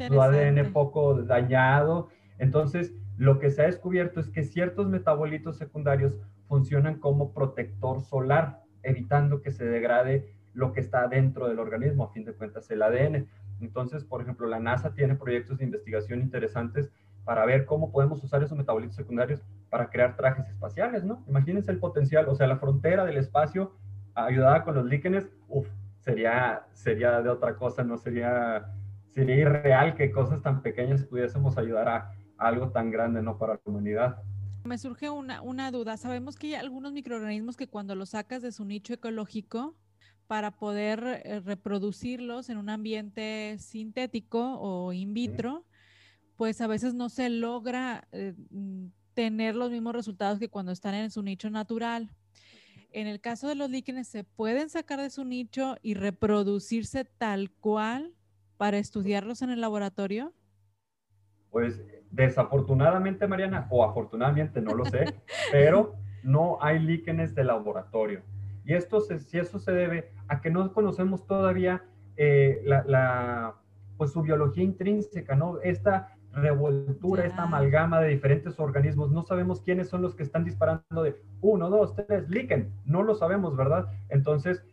[0.08, 2.10] su ADN poco dañado.
[2.40, 8.61] Entonces, lo que se ha descubierto es que ciertos metabolitos secundarios funcionan como protector solar,
[8.84, 12.82] evitando que se degrade lo que está dentro del organismo, a fin de cuentas el
[12.82, 13.28] ADN.
[13.62, 16.92] Entonces, por ejemplo, la NASA tiene proyectos de investigación interesantes
[17.24, 21.24] para ver cómo podemos usar esos metabolitos secundarios para crear trajes espaciales, ¿no?
[21.28, 23.74] Imagínense el potencial, o sea, la frontera del espacio
[24.16, 25.68] ayudada con los líquenes, uff,
[26.00, 28.66] sería, sería de otra cosa, no sería,
[29.08, 33.38] sería irreal que cosas tan pequeñas pudiésemos ayudar a, algo tan grande, ¿no?
[33.38, 34.18] Para la humanidad.
[34.64, 35.98] Me surge una, una duda.
[35.98, 39.76] Sabemos que hay algunos microorganismos que cuando los sacas de su nicho ecológico,
[40.28, 45.66] para poder eh, reproducirlos en un ambiente sintético o in vitro,
[46.38, 48.34] pues a veces no se logra eh,
[49.14, 52.16] tener los mismos resultados que cuando están en su nicho natural
[52.94, 57.52] en el caso de los líquenes, ¿se pueden sacar de su nicho y reproducirse tal
[57.52, 58.14] cual
[58.58, 60.34] para estudiarlos en el laboratorio?
[61.52, 65.06] Pues desafortunadamente, Mariana, o afortunadamente, no lo sé,
[65.52, 68.22] pero no hay líquenes de laboratorio.
[68.64, 71.84] Y esto si eso se debe a que no conocemos todavía
[72.16, 73.56] eh, la,
[73.98, 75.60] pues su biología intrínseca, ¿no?
[75.62, 79.12] Esta revoltura, esta amalgama de diferentes organismos.
[79.12, 82.72] No sabemos quiénes son los que están disparando de uno, dos, tres, líquen.
[82.86, 83.92] No lo sabemos, ¿verdad?
[84.10, 84.64] Entonces,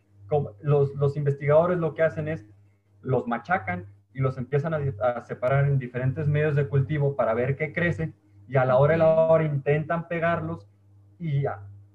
[0.61, 2.45] los, los, investigadores lo que hacen es
[3.01, 7.73] los machacan y los empiezan a, separar en diferentes medios de cultivo para ver qué
[7.73, 8.13] crece
[8.47, 10.67] y a la hora de la hora intentan pegarlos
[11.19, 11.43] y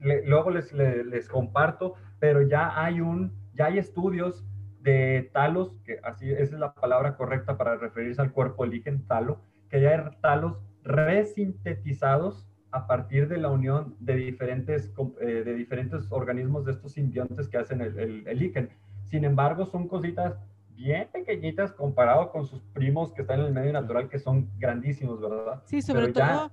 [0.01, 4.45] luego les, les, les, comparto, pero ya hay un, ya hay estudios
[4.81, 9.41] de talos, que así esa es la palabra correcta para referirse al cuerpo líquen, talo,
[9.71, 16.07] que ya hay talos resintetizados a partir de la unión de diferentes, eh, de diferentes
[16.11, 18.69] organismos de estos simbiontes que hacen el, el, líquen.
[19.05, 20.37] Sin embargo, son cositas
[20.75, 25.21] bien pequeñitas comparado con sus primos que están en el medio natural, que son grandísimos,
[25.21, 25.63] ¿verdad?
[25.65, 26.51] Sí, sobre todo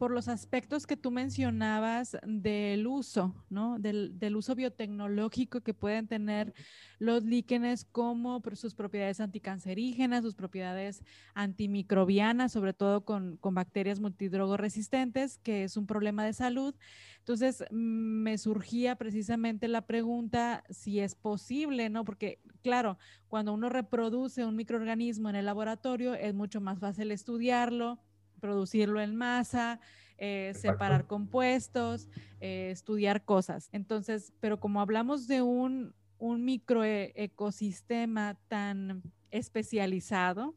[0.00, 3.78] por los aspectos que tú mencionabas del uso, ¿no?
[3.78, 6.54] Del, uso biotecnológico que pueden tener
[6.98, 15.36] los líquenes como sus propiedades anticancerígenas, sus propiedades antimicrobianas, sobre todo con, con bacterias multidrogoresistentes,
[15.36, 16.74] que es un problema de salud.
[17.18, 22.06] Entonces, me surgía precisamente la pregunta si es posible, ¿no?
[22.06, 22.96] Porque, claro,
[23.28, 27.98] cuando uno reproduce un microorganismo en el laboratorio, es mucho más fácil estudiarlo
[28.40, 29.80] producirlo en masa,
[30.18, 32.08] eh, separar compuestos,
[32.40, 33.68] eh, estudiar cosas.
[33.72, 40.54] Entonces, pero como hablamos de un, un microecosistema tan especializado,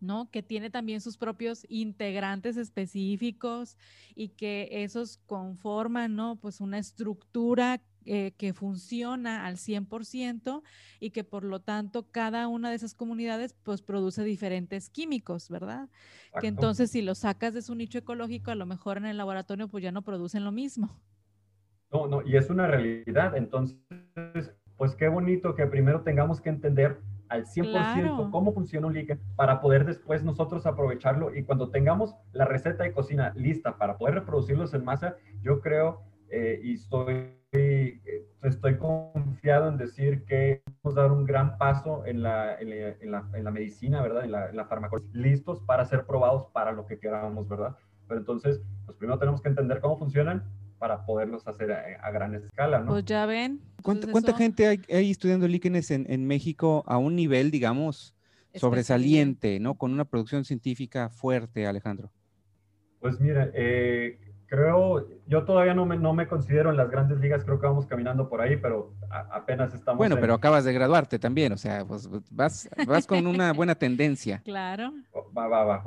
[0.00, 0.30] ¿no?
[0.30, 3.76] Que tiene también sus propios integrantes específicos
[4.14, 6.36] y que esos conforman, ¿no?
[6.36, 10.62] Pues una estructura eh, que funciona al 100%
[11.00, 15.88] y que por lo tanto cada una de esas comunidades pues produce diferentes químicos, ¿verdad?
[16.40, 19.68] Que entonces si lo sacas de su nicho ecológico, a lo mejor en el laboratorio
[19.68, 20.98] pues ya no producen lo mismo.
[21.90, 23.36] No, no, y es una realidad.
[23.36, 23.78] Entonces,
[24.76, 29.60] pues qué bonito que primero tengamos que entender al 100% cómo funciona un líquen para
[29.60, 34.72] poder después nosotros aprovecharlo y cuando tengamos la receta de cocina lista para poder reproducirlos
[34.74, 37.34] en masa, yo creo eh, y estoy
[38.42, 42.70] estoy confiado en decir que vamos a dar un gran paso en la, en
[43.10, 44.24] la, en la, medicina, ¿verdad?
[44.24, 47.76] En la, en la farmacología, listos para ser probados para lo que queramos, ¿verdad?
[48.06, 50.44] Pero entonces, pues primero tenemos que entender cómo funcionan
[50.78, 52.92] para poderlos hacer a, gran escala, ¿no?
[52.92, 53.60] Pues ya ven.
[53.82, 58.14] ¿Cuánta, ¿cuánta gente hay, hay, estudiando líquenes en, en, México a un nivel, digamos,
[58.54, 59.74] sobresaliente, ¿no?
[59.74, 62.10] Con una producción científica fuerte, Alejandro.
[63.00, 67.44] Pues mira, eh, creo, yo todavía no me, no me considero en las grandes ligas,
[67.44, 68.92] creo que vamos caminando por ahí, pero
[69.30, 69.98] apenas estamos.
[69.98, 74.40] Bueno, pero acabas de graduarte también, o sea, pues vas, vas con una buena tendencia.
[74.44, 74.92] Claro.
[75.36, 75.82] Va, va, va,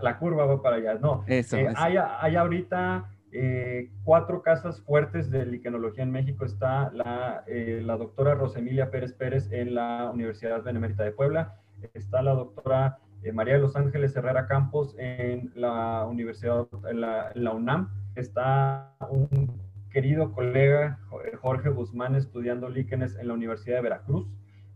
[0.00, 0.94] la, curva va para allá.
[0.94, 6.44] No, eso, eh, Hay, hay, ahorita eh, cuatro casas fuertes de liquenología en México.
[6.44, 11.56] Está la, eh, la doctora Rosemilia Pérez Pérez en la Universidad Benemérita de Puebla.
[11.94, 12.98] Está la doctora
[13.32, 18.94] María de los Ángeles Herrera Campos en la Universidad, en la, en la UNAM está
[19.10, 20.98] un querido colega
[21.40, 24.28] Jorge Guzmán estudiando líquenes en la Universidad de Veracruz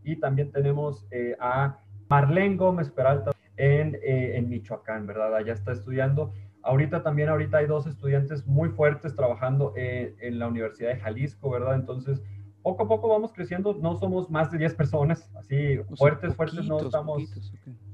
[0.04, 5.34] y también tenemos eh, a Marlene Gómez Peralta en, eh, en, Michoacán, ¿verdad?
[5.34, 6.32] Allá está estudiando.
[6.62, 11.50] Ahorita también, ahorita hay dos estudiantes muy fuertes trabajando eh, en la Universidad de Jalisco,
[11.50, 11.74] ¿verdad?
[11.74, 12.22] Entonces,
[12.62, 16.80] poco a poco vamos creciendo, no somos más de 10 personas, así fuertes, fuertes, no
[16.80, 17.22] estamos...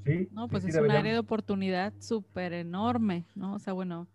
[0.05, 3.55] Sí, no, pues es un área de oportunidad súper enorme, ¿no?
[3.55, 4.07] O sea, bueno,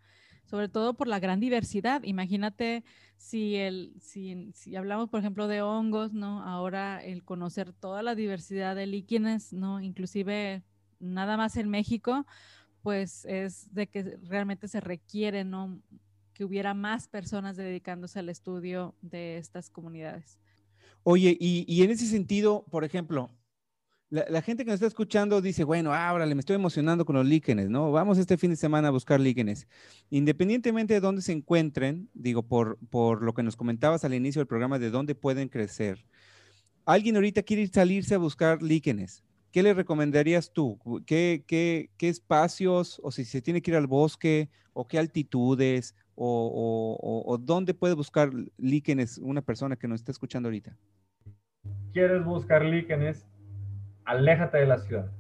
[0.50, 2.02] sobre todo por la gran diversidad.
[2.04, 2.84] Imagínate
[3.18, 6.42] si, el, si, si, hablamos, por ejemplo, de hongos, ¿no?
[6.44, 9.80] Ahora el conocer toda la diversidad de líquenes, ¿no?
[9.80, 10.64] Inclusive
[11.00, 12.26] nada más en México,
[12.82, 15.80] pues es de que realmente se requiere, ¿no?
[16.34, 20.40] Que hubiera más personas dedicándose al estudio de estas comunidades.
[21.04, 23.30] Oye, y, y en ese sentido, por ejemplo,
[24.10, 27.70] la, gente que nos está escuchando dice, bueno, ahora me estoy emocionando con los líquenes,
[27.70, 27.92] ¿no?
[27.92, 29.68] Vamos este fin de semana a buscar líquenes.
[30.10, 34.48] Independientemente de dónde se encuentren, digo, por, por lo que nos comentabas al inicio del
[34.48, 36.06] programa, de dónde pueden crecer.
[36.86, 39.24] Alguien ahorita quiere salirse a buscar líquenes.
[39.52, 40.80] ¿Qué le recomendarías tú?
[41.06, 46.98] ¿Qué, qué, espacios, o si se tiene que ir al bosque, o qué altitudes, o,
[47.02, 50.76] o, o dónde puede buscar líquenes una persona que nos está escuchando ahorita?
[51.94, 53.26] ¿Quieres buscar líquenes?
[54.10, 55.12] Aléjate de la ciudad.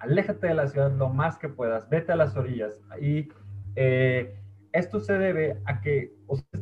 [0.00, 2.78] Aléjate de la ciudad lo más que puedas, vete a las orillas.
[3.00, 3.30] Y
[3.74, 4.38] eh,
[4.72, 6.12] esto se debe a que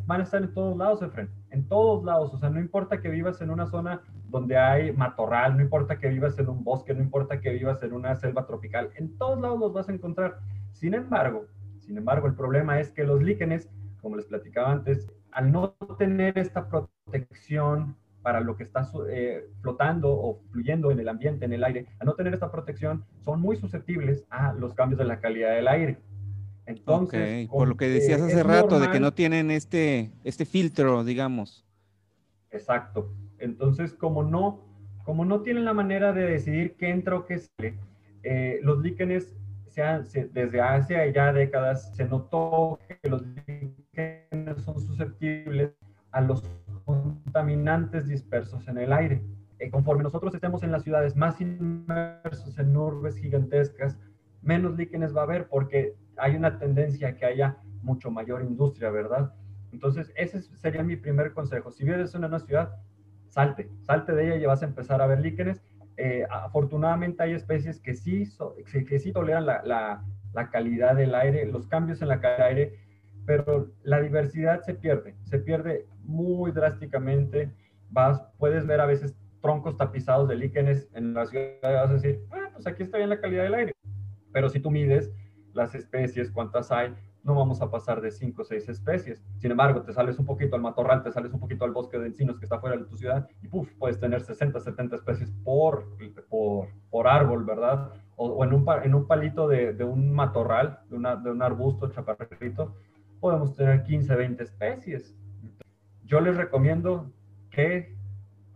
[0.07, 2.33] van a estar en todos lados, Efren, en todos lados.
[2.33, 6.09] O sea, no importa que vivas en una zona donde hay matorral, no importa que
[6.09, 9.59] vivas en un bosque, no importa que vivas en una selva tropical, en todos lados
[9.59, 10.39] los vas a encontrar.
[10.71, 11.47] Sin embargo,
[11.81, 13.69] sin embargo, el problema es que los líquenes,
[14.01, 17.97] como les platicaba antes, al no tener esta protección
[18.27, 22.05] para lo que está eh, flotando o fluyendo en el ambiente, en el aire, a
[22.05, 25.99] no tener esta protección, son muy susceptibles a los cambios de la calidad del aire.
[26.67, 31.65] Entonces, por lo que decías hace rato, de que no tienen este, este filtro, digamos.
[32.51, 33.15] Exacto.
[33.39, 34.59] Entonces, como no,
[35.05, 37.79] como no tienen la manera de decidir qué entra o qué sale,
[38.25, 39.37] eh, los líquenes,
[40.33, 45.71] desde hace ya décadas, se notó que los líquenes son susceptibles
[46.11, 46.43] a los
[46.87, 49.23] contaminantes dispersos en el aire.
[49.61, 53.99] Y conforme nosotros estemos en las ciudades más inmersos en urbes gigantescas,
[54.41, 58.91] menos líquenes va a haber porque hay una tendencia a que haya mucho mayor industria,
[58.91, 59.35] ¿verdad?
[59.73, 61.71] Entonces, ese sería mi primer consejo.
[61.71, 62.77] Si vives en una ciudad,
[63.29, 65.63] salte, salte de ella y vas a empezar a ver líquenes.
[65.97, 68.25] Eh, afortunadamente hay especies que sí,
[68.89, 72.86] que sí toleran la calidad del aire, los cambios en la calidad del aire,
[73.27, 77.53] pero la diversidad se pierde, se pierde muy drásticamente.
[77.91, 82.21] Vas, puedes ver a veces troncos tapizados de líquenes en la ciudad, vas a decir,
[82.31, 83.73] ah, pues aquí está bien la calidad del aire.
[84.33, 85.13] Pero si tú mides
[85.53, 86.95] las especies, cuántas hay,
[87.27, 89.21] no vamos a pasar de 5 o 6 especies.
[89.39, 92.07] Sin embargo, te sales un poquito al matorral, te sales un poquito al bosque de
[92.07, 95.89] encinos que está fuera de tu ciudad y puff, puedes tener 60, 70 especies por,
[96.29, 97.91] por, por árbol, ¿verdad?
[98.15, 101.91] O, en, un, en un palito de, de un matorral, de, una, de un arbusto
[101.91, 102.77] chaparrito,
[103.21, 105.15] podemos tener 15, 20 especies.
[106.05, 107.13] Yo les recomiendo
[107.51, 107.97] que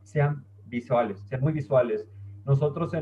[0.02, 2.08] sean visuales, sean muy visuales.
[2.46, 2.92] Nosotros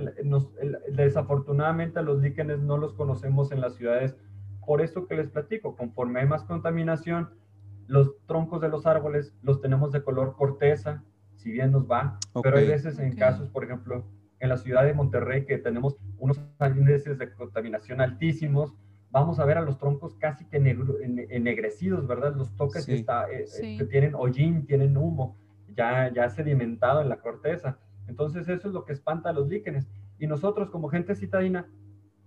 [0.90, 4.16] desafortunadamente los líquenes no los conocemos en las ciudades.
[4.66, 7.31] Por eso que les platico, conforme hay más contaminación,
[7.87, 11.03] los troncos de los árboles los tenemos de color corteza,
[11.37, 14.05] si bien nos va, pero hay veces en casos, por ejemplo,
[14.40, 18.75] en la ciudad de Monterrey que tenemos unos índices de contaminación altísimos,
[19.11, 22.35] vamos a ver a los troncos casi que ennegrecidos, ¿verdad?
[22.37, 25.37] Los toques que, está, eh, eh, que tienen hollín, tienen humo,
[25.75, 27.79] ya, ya sedimentado en la corteza.
[28.07, 29.88] Entonces eso es lo que espanta a los líquenes.
[30.18, 31.66] Y nosotros como gente citadina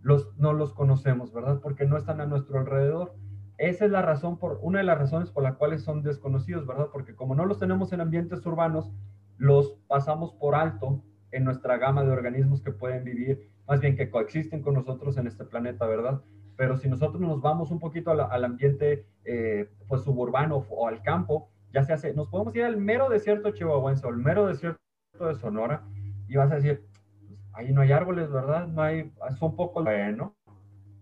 [0.02, 1.60] los, no los conocemos, ¿verdad?
[1.62, 3.14] Porque no están a nuestro alrededor.
[3.58, 6.88] Esa es la razón, por, una de las razones por las cuales son desconocidos, ¿verdad?
[6.92, 8.92] Porque como no los tenemos en ambientes urbanos,
[9.38, 14.10] los pasamos por alto en nuestra gama de organismos que pueden vivir, más bien que
[14.10, 16.22] coexisten con nosotros en este planeta, ¿verdad?
[16.62, 21.50] Pero si nosotros nos vamos un poquito al, ambiente eh, pues suburbano o al campo,
[21.74, 24.78] ya se hace, nos podemos ir al mero desierto chihuahuense o al mero desierto
[25.20, 25.84] de Sonora
[26.28, 26.86] y vas a decir,
[27.28, 28.68] pues, ahí no hay árboles, ¿verdad?
[28.68, 30.36] No hay, es un poco bueno.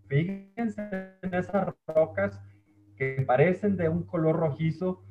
[0.07, 0.81] Fíjense
[1.23, 2.41] en esas rocas
[2.95, 5.03] que parecen de un color rojizo,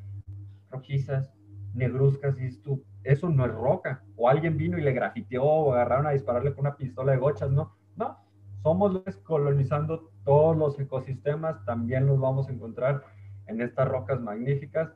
[0.70, 1.30] rojizas,
[1.74, 4.02] negruzcas, y tú, eso no es roca.
[4.16, 7.50] O alguien vino y le grafiteó o agarraron a dispararle con una pistola de gochas,
[7.50, 7.76] ¿no?
[7.96, 8.16] No,
[8.62, 13.02] somos los colonizando todos los ecosistemas, también los vamos a encontrar
[13.46, 14.92] en estas rocas magníficas.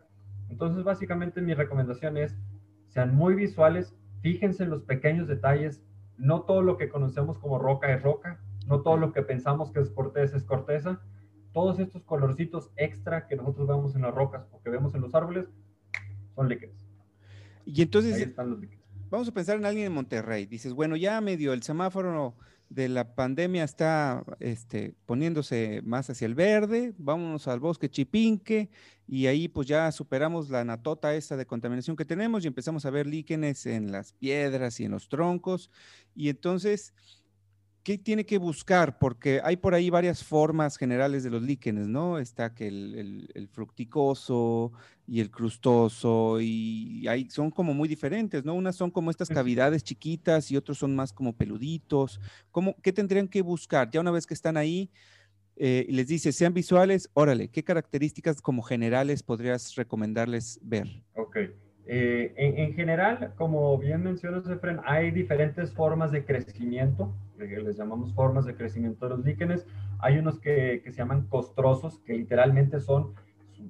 [0.51, 2.37] Entonces, básicamente mi recomendación es,
[2.89, 5.83] sean muy visuales, fíjense en los pequeños detalles,
[6.19, 9.81] no todo lo que conocemos como roca es roca, no todo lo que pensamos que
[9.81, 11.01] es corteza es corteza,
[11.55, 15.15] todos estos colorcitos extra que nosotros vemos en las rocas o que vemos en los
[15.15, 15.47] árboles
[16.35, 16.77] son líquidos.
[17.65, 18.31] Y entonces,
[19.09, 20.45] vamos a pensar en alguien en Monterrey.
[20.45, 22.35] Dices, bueno, ya medio el semáforo
[22.75, 28.71] de la pandemia está este, poniéndose más hacia el verde, vámonos al bosque Chipinque
[29.07, 32.91] y ahí pues ya superamos la natota esta de contaminación que tenemos y empezamos a
[32.91, 35.71] ver líquenes en las piedras y en los troncos.
[36.15, 36.95] Y entonces
[37.83, 38.99] ¿qué tiene que buscar?
[38.99, 42.19] Porque hay por ahí varias formas generales de los líquenes, ¿no?
[42.19, 44.73] Está que el, fructicoso
[45.07, 48.55] y el crustoso, y hay, son como muy diferentes, ¿no?
[48.55, 52.21] Unas son como estas cavidades chiquitas y otros son más como peluditos.
[52.51, 53.91] ¿Cómo, ¿Qué tendrían que buscar?
[53.91, 54.91] Ya una vez que están ahí,
[55.57, 61.03] eh, y les dice, sean visuales, órale, ¿qué características como generales podrías recomendarles ver?
[61.15, 61.37] Ok.
[61.87, 68.15] Eh, en, general, como bien mencionas, Efren, hay diferentes formas de crecimiento, que les llamamos
[68.15, 69.67] formas de crecimiento de los líquenes.
[69.99, 73.15] Hay unos que, que se llaman costrosos, que literalmente son,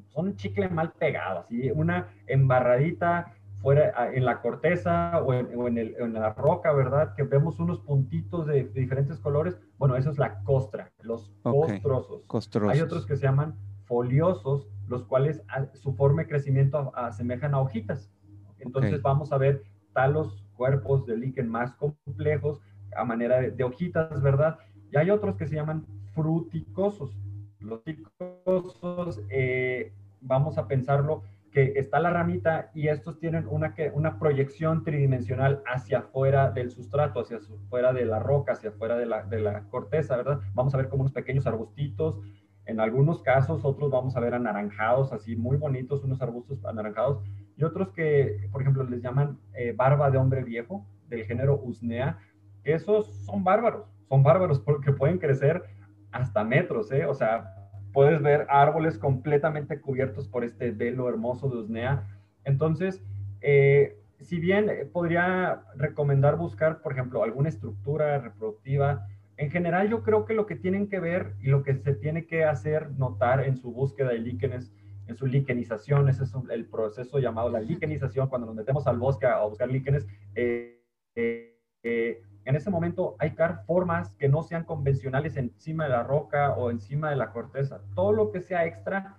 [0.09, 5.95] son un chicle mal pegado, así, una embarradita fuera en la corteza o, en, el,
[5.99, 7.15] en, la roca, ¿verdad?
[7.15, 9.57] Que vemos unos puntitos de, diferentes colores.
[9.79, 12.23] Bueno, eso es la costra, los costrosos.
[12.27, 12.75] costrosos.
[12.75, 13.55] Hay otros que se llaman
[13.93, 15.43] foliosos, los cuales
[15.75, 18.11] su forma de crecimiento asemejan a hojitas.
[18.59, 22.63] Entonces vamos a ver talos cuerpos de líquen más complejos
[22.97, 24.57] a manera de, hojitas, ¿verdad?
[24.91, 27.15] Y hay otros que se llaman fruticosos.
[27.61, 34.19] Los fruticosos, eh, vamos a pensarlo, que está la ramita y estos tienen una, una
[34.19, 39.25] proyección tridimensional hacia afuera del sustrato, hacia afuera de la roca, hacia afuera de la,
[39.25, 40.41] de la corteza, ¿verdad?
[40.55, 42.19] Vamos a ver como unos pequeños arbustitos
[42.67, 47.23] en algunos casos, otros vamos a ver anaranjados, así muy bonitos, unos arbustos anaranjados,
[47.57, 52.19] y otros que, por ejemplo, les llaman eh, barba de hombre viejo, del género Usnea,
[52.65, 55.63] esos son bárbaros, son bárbaros porque pueden crecer
[56.11, 57.07] hasta metros, ¿eh?
[57.07, 57.55] O sea,
[57.93, 62.07] puedes ver árboles completamente cubiertos por este velo hermoso de Usnea.
[62.45, 63.05] Entonces,
[63.41, 69.07] eh, si bien podría recomendar buscar, por ejemplo, alguna estructura reproductiva,
[69.43, 72.27] en general, yo creo que lo que tienen que ver y lo que se tiene
[72.27, 74.73] que hacer notar en su búsqueda de líquenes,
[75.09, 79.27] en su liquenización, ese es el proceso llamado la liquenización, cuando nos metemos al bosque
[79.27, 80.81] a buscar líquenes, eh,
[81.17, 86.05] eh, eh, en ese momento hay que formas que no sean convencionales encima de la
[86.05, 87.83] roca o encima de la corteza.
[87.97, 89.17] Todo lo que sea extra,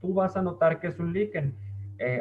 [0.00, 1.56] tú vas a notar que es un líquen.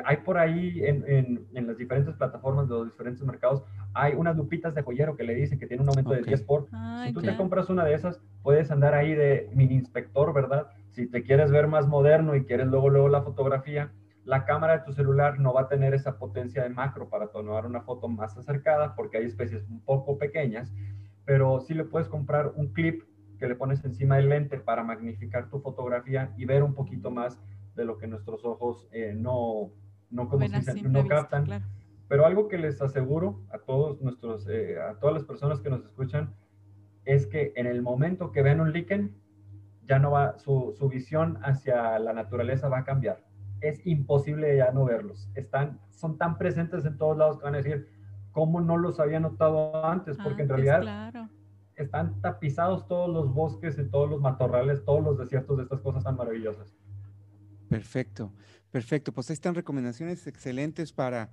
[0.04, 3.64] Hay por ahí en, en, las diferentes plataformas de los diferentes mercados,
[3.94, 6.68] hay unas lupitas de joyero que le dicen que tiene un aumento de 10 por.
[7.06, 10.68] si tú te compras una de esas, puedes andar ahí de mini inspector, ¿verdad?
[10.92, 13.92] Si te quieres ver más moderno y quieres luego, luego la fotografía,
[14.26, 17.66] la cámara de tu celular no va a tener esa potencia de macro para tomar
[17.66, 20.74] una foto más acercada porque hay especies un poco pequeñas,
[21.26, 23.04] pero sí le puedes comprar un clip
[23.40, 27.40] que le pones encima del lente para magnificar tu fotografía y ver un poquito más
[27.80, 29.72] de lo que nuestros ojos eh, no,
[30.10, 31.64] no, como no captan.
[32.10, 35.86] Pero algo que les aseguro a todos nuestros, eh, a todas las personas que nos
[35.86, 36.36] escuchan,
[37.06, 39.16] es que en el momento que ven un líquen,
[39.86, 43.24] ya no va, su, su, visión hacia la naturaleza va a cambiar.
[43.62, 45.30] Es imposible ya no verlos.
[45.36, 47.88] Están, son tan presentes en todos lados que van a decir,
[48.32, 50.18] ¿cómo no los había notado antes?
[50.18, 51.14] Porque en realidad
[51.76, 56.04] están tapizados todos los bosques y todos los matorrales, todos los desiertos de estas cosas
[56.04, 56.76] tan maravillosas.
[57.70, 58.34] Perfecto,
[58.72, 59.12] perfecto.
[59.12, 61.32] Pues ahí están recomendaciones excelentes para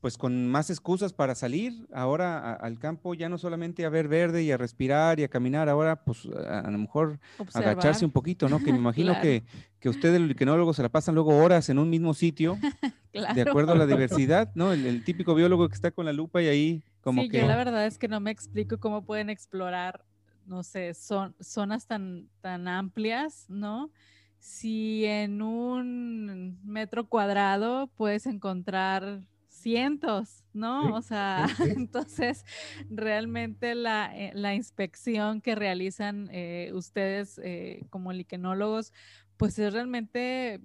[0.00, 4.42] pues con más excusas para salir ahora al campo, ya no solamente a ver verde
[4.44, 7.18] y a respirar y a caminar, ahora pues a, lo mejor
[7.52, 8.60] agacharse un poquito, ¿no?
[8.60, 9.42] Que me imagino que,
[9.80, 12.58] que ustedes, los liquenólogos, se la pasan luego horas en un mismo sitio,
[13.34, 14.72] de acuerdo a la diversidad, ¿no?
[14.72, 17.40] El, típico biólogo que está con la lupa y ahí como sí, que...
[17.40, 20.04] yo la verdad es que no me explico cómo pueden explorar,
[20.46, 23.90] no sé, son, zonas tan, tan amplias, ¿no?
[24.38, 29.22] Si en un metro cuadrado puedes encontrar
[29.58, 30.94] cientos, ¿no?
[30.94, 32.44] O sea, entonces
[32.88, 38.92] realmente la, eh, la, inspección que realizan eh, ustedes eh, como liquenólogos,
[39.36, 40.60] pues es realmente,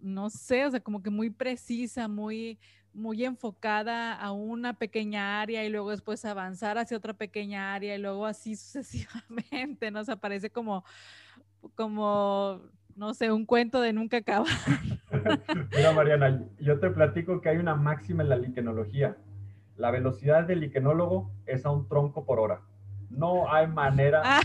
[0.00, 2.58] no sé, o sea, como que muy precisa, muy,
[2.92, 7.98] muy enfocada a una pequeña área y luego después avanzar hacia otra pequeña área y
[7.98, 10.00] luego así sucesivamente, ¿no?
[10.00, 10.84] O sea, parece como,
[11.74, 12.60] como
[12.96, 14.48] no sé, un cuento de nunca acabar.
[15.76, 19.16] Mira, Mariana, yo te platico que hay una máxima en la liquenología.
[19.76, 22.60] La velocidad del liquenólogo es a un tronco por hora.
[23.10, 24.40] No hay manera ah.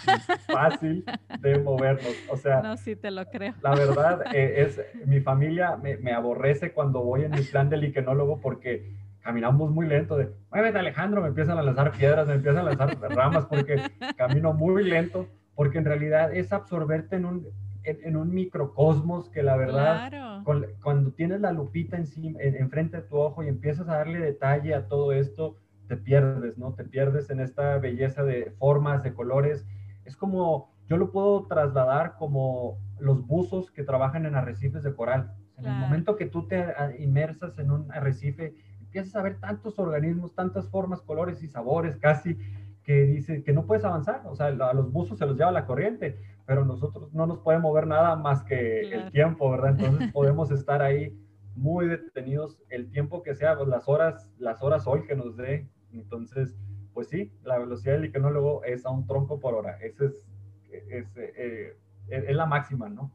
[0.48, 1.04] fácil
[1.40, 2.14] de movernos.
[2.30, 3.54] O sea, no, sí te lo creo.
[3.62, 7.78] La verdad eh, es, mi familia me, me, aborrece cuando voy en mi plan de
[7.78, 10.18] liquenólogo porque caminamos muy lento.
[10.18, 13.82] De, muévete Alejandro, me empiezan a lanzar piedras, me empiezan a lanzar ramas porque
[14.18, 17.48] camino muy lento, porque en realidad es absorberte en un,
[17.84, 20.44] en, un microcosmos que la verdad,
[20.84, 24.88] cuando tienes la lupita encima, enfrente de tu ojo y empiezas a darle detalle a
[24.88, 25.56] todo esto,
[25.88, 26.74] te pierdes, ¿no?
[26.74, 29.66] Te pierdes en esta belleza de formas, de colores.
[30.06, 35.34] Es como, yo lo puedo trasladar como los buzos que trabajan en arrecifes de coral.
[35.58, 36.66] En el momento que tú te
[37.00, 42.38] inmersas en un arrecife, empiezas a ver tantos organismos, tantas formas, colores y sabores casi,
[42.84, 44.22] que dice que no puedes avanzar.
[44.26, 46.18] O sea, a los buzos se los lleva la corriente
[46.50, 49.80] pero nosotros no nos puede mover nada más que el tiempo, ¿verdad?
[49.80, 51.16] Entonces podemos estar ahí
[51.56, 55.70] muy detenidos el tiempo que sea, pues las horas, las horas hoy que nos dé.
[55.94, 56.58] Entonces,
[56.92, 59.78] pues sí, la velocidad del liquenólogo es a un tronco por hora.
[59.80, 60.26] Esa es,
[60.72, 61.78] es, eh,
[62.08, 63.12] es, la máxima, ¿no?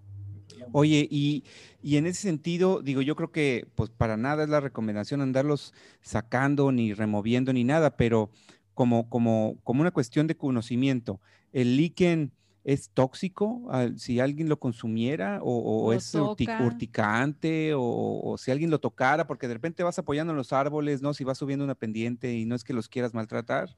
[0.71, 1.43] Oye, y,
[1.83, 5.75] y, en ese sentido, digo, yo creo que pues para nada es la recomendación andarlos
[6.03, 8.31] sacando ni removiendo ni nada, pero
[8.75, 11.21] como, como, como una cuestión de conocimiento,
[11.53, 12.31] el líquen
[12.65, 19.27] ¿Es tóxico si alguien lo consumiera o, es urticante o, si alguien lo tocara?
[19.27, 21.13] Porque de repente vas apoyando en los árboles, ¿no?
[21.13, 23.69] Si vas subiendo una pendiente y no es que los quieras maltratar,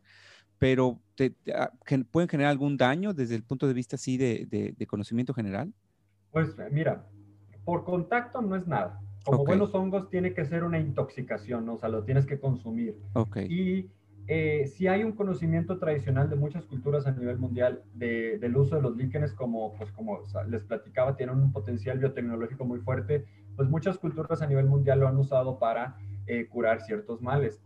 [0.59, 1.73] pero te, ah,
[2.13, 5.73] ¿pueden generar algún daño desde el punto de vista así de, conocimiento general?
[6.31, 7.05] Pues mira,
[7.65, 9.01] por contacto no es nada.
[9.25, 12.97] Como buenos hongos tiene que ser una intoxicación, o sea, lo tienes que consumir.
[13.15, 13.47] Okay.
[13.51, 13.91] Y
[14.29, 18.83] eh, si hay un conocimiento tradicional de muchas culturas a nivel mundial del uso de
[18.83, 23.25] los líquenes, como, pues, como les platicaba, tienen un potencial biotecnológico muy fuerte,
[23.55, 25.97] pues muchas culturas a nivel mundial lo han usado para
[26.27, 27.63] eh, curar ciertos males.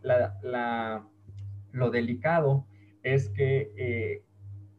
[1.73, 2.67] lo delicado
[3.03, 4.23] es que eh,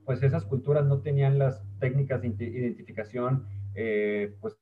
[0.06, 3.48] pues esas culturas no tenían las técnicas de identificación
[4.39, 4.57] pues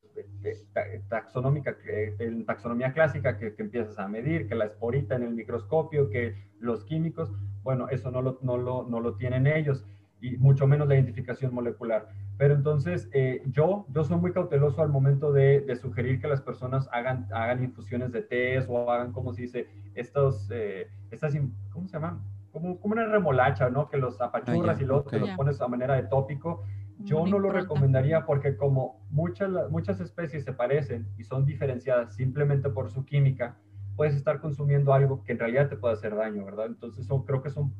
[1.08, 1.76] taxonómica,
[2.18, 6.84] en taxonomía clásica que, empiezas a medir, que la esporita en el microscopio, que los
[6.84, 7.32] químicos,
[7.62, 9.84] bueno, eso no lo, no lo, no lo tienen ellos
[10.20, 12.08] y mucho menos la identificación molecular.
[12.36, 16.40] Pero entonces eh, yo, yo soy muy cauteloso al momento de, de, sugerir que las
[16.40, 21.34] personas hagan, hagan infusiones de té o hagan, como se dice, estos, eh, estas,
[21.70, 22.22] ¿cómo se llama?
[22.50, 23.88] Como, como una remolacha, ¿no?
[23.88, 26.64] Que los apachurras ah, y luego los pones a manera de tópico
[27.04, 32.68] yo no lo recomendaría porque como muchas, muchas especies se parecen y son diferenciadas simplemente
[32.70, 33.56] por su química,
[33.96, 36.66] puedes estar consumiendo algo que en realidad te puede hacer daño, ¿verdad?
[36.66, 37.74] Entonces son, creo que son,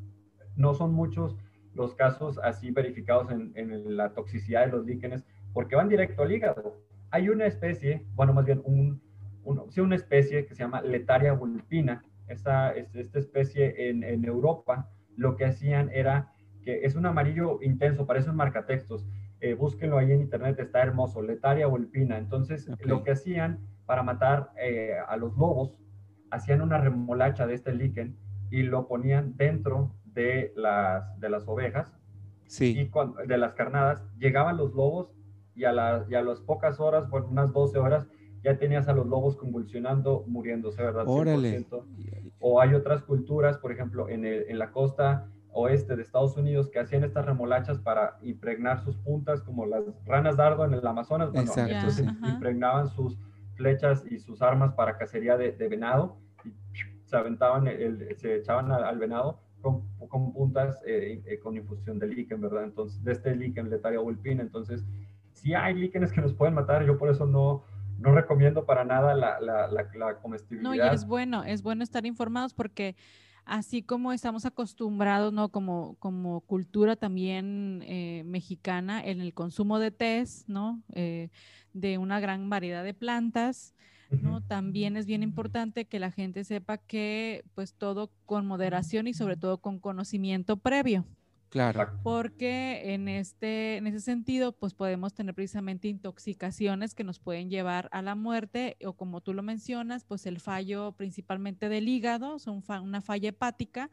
[0.55, 1.37] no son muchos
[1.73, 6.31] los casos así verificados en, en la toxicidad de los líquenes porque van directo al
[6.31, 6.77] hígado.
[7.09, 9.01] Hay una especie, bueno, más bien un,
[9.69, 12.03] sí, una especie que se llama Letaria vulpina.
[12.27, 16.31] Esta, esta especie en, en Europa lo que hacían era
[16.63, 19.05] que es un amarillo intenso, parece un marcatextos.
[19.39, 22.17] Eh, búsquenlo ahí en internet, está hermoso, Letaria o Elpina.
[22.17, 25.77] Entonces, lo que hacían para matar eh, a los lobos,
[26.29, 28.15] hacían una remolacha de este líquen
[28.49, 31.93] y lo ponían dentro de las, de las ovejas
[32.45, 32.77] sí.
[32.79, 34.05] y de las carnadas.
[34.17, 35.11] Llegaban los lobos
[35.55, 38.07] y a, las pocas horas, por unas 12 horas,
[38.43, 41.03] ya tenías a los lobos convulsionando, muriéndose, ¿verdad?
[41.07, 41.65] Órale.
[42.39, 46.79] O hay otras culturas, por ejemplo, en, en la costa oeste de Estados Unidos que
[46.79, 51.31] hacían estas remolachas para impregnar sus puntas, como las ranas dardo en el Amazonas.
[51.31, 53.17] Bueno, entonces impregnaban sus
[53.55, 56.53] flechas y sus armas para cacería de, venado y
[57.05, 62.07] se aventaban, el, se echaban al, venado con, con puntas eh, eh, con infusión de
[62.07, 62.63] líquen, ¿verdad?
[62.63, 64.41] Entonces, de este líquen, letaria vulpina.
[64.41, 64.85] Entonces,
[65.33, 67.63] si hay líquenes que nos pueden matar, yo por eso no,
[67.99, 70.69] no recomiendo para nada la, la, la, la comestibilidad.
[70.69, 72.95] No, y es bueno, es bueno estar informados porque
[73.45, 75.49] así como estamos acostumbrados, ¿no?
[75.49, 80.81] Como, como cultura también eh, mexicana en el consumo de tés, ¿no?
[80.93, 81.29] Eh,
[81.73, 83.73] de una gran variedad de plantas,
[84.09, 84.41] ¿no?
[84.41, 89.37] También es bien importante que la gente sepa que pues todo con moderación y sobre
[89.37, 91.05] todo con conocimiento previo.
[91.51, 91.99] Claro.
[92.01, 97.89] Porque en este, en ese sentido, pues podemos tener precisamente intoxicaciones que nos pueden llevar
[97.91, 102.63] a la muerte, o como tú lo mencionas, pues el fallo principalmente del hígado, son
[102.81, 103.89] una falla hepática,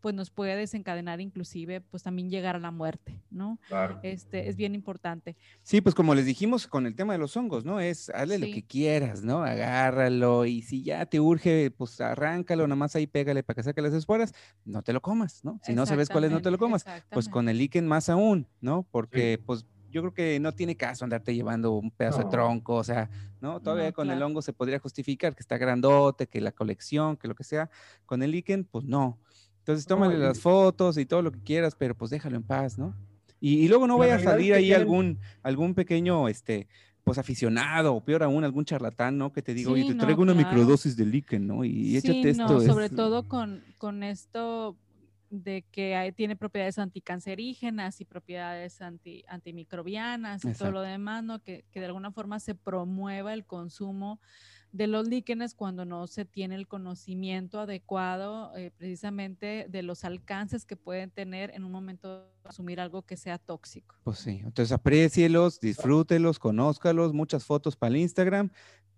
[0.00, 3.58] pues nos puede desencadenar inclusive, pues también llegar a la muerte, ¿no?
[3.68, 4.00] Claro.
[4.02, 5.36] Este, es bien importante.
[5.62, 7.80] Sí, pues como les dijimos con el tema de los hongos, ¿no?
[7.80, 9.42] Es, hazle lo que quieras, ¿no?
[9.42, 13.82] Agárralo y si ya te urge, pues arráncalo, nada más ahí pégale para que saque
[13.82, 14.34] las esporas,
[14.64, 15.60] no te lo comas, ¿no?
[15.62, 16.84] Si no sabes cuál es, no te lo comas.
[17.10, 18.86] Pues con el líquen más aún, ¿no?
[18.90, 22.84] Porque pues yo creo que no tiene caso andarte llevando un pedazo de tronco, o
[22.84, 23.60] sea, ¿no?
[23.60, 27.34] Todavía con el hongo se podría justificar que está grandote, que la colección, que lo
[27.34, 27.70] que sea.
[28.06, 29.18] Con el líquen, pues no.
[29.70, 32.94] Entonces tómale las fotos y todo lo que quieras, pero pues déjalo en paz, ¿no?
[33.42, 36.66] Y, luego no vaya a salir ahí algún, algún pequeño, este,
[37.04, 39.32] pues aficionado, o peor aún, algún charlatán, ¿no?
[39.32, 41.64] Que te diga, oye, te traigo una microdosis de líquen, ¿no?
[41.64, 42.60] Y échate esto.
[42.60, 44.76] sobre todo con, con esto
[45.30, 51.40] de que tiene propiedades anticancerígenas y propiedades anti, antimicrobianas y todo lo demás, ¿no?
[51.40, 54.20] Que, que, de alguna forma se promueva el consumo
[54.72, 60.64] de los líquenes cuando no se tiene el conocimiento adecuado eh, precisamente de los alcances
[60.64, 63.96] que pueden tener en un momento de consumir algo que sea tóxico.
[64.04, 68.50] Pues sí, entonces aprécielos, disfrútelos, conózcalos, muchas fotos para el Instagram,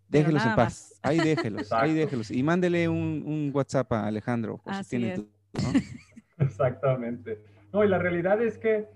[0.08, 4.60] déjelos en paz, ahí déjelos, ahí déjelos y mándele un, un WhatsApp a Alejandro.
[4.66, 5.22] Así es.
[6.38, 7.42] Exactamente.
[7.72, 8.88] No, y la realidad es que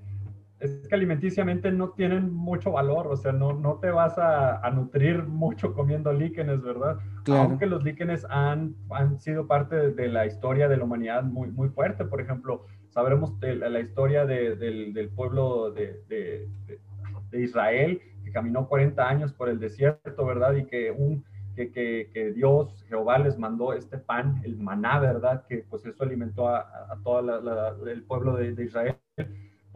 [0.59, 5.25] es que alimenticiamente no tienen mucho valor, o sea, no, no te vas a, nutrir
[5.25, 6.99] mucho comiendo líquenes, ¿verdad?
[7.29, 11.69] Aunque los líquenes han, han sido parte de, la historia de la humanidad muy, muy
[11.69, 16.49] fuerte, por ejemplo, sabremos de la, historia del, del, pueblo de, de,
[17.39, 20.55] Israel, que caminó 40 años por el desierto, ¿verdad?
[20.55, 21.23] Y que un
[21.55, 25.45] que, que, Dios, Jehová les mandó este pan, el maná, ¿verdad?
[25.49, 27.21] Que pues eso alimentó a, a todo
[27.87, 28.97] el pueblo de, Israel.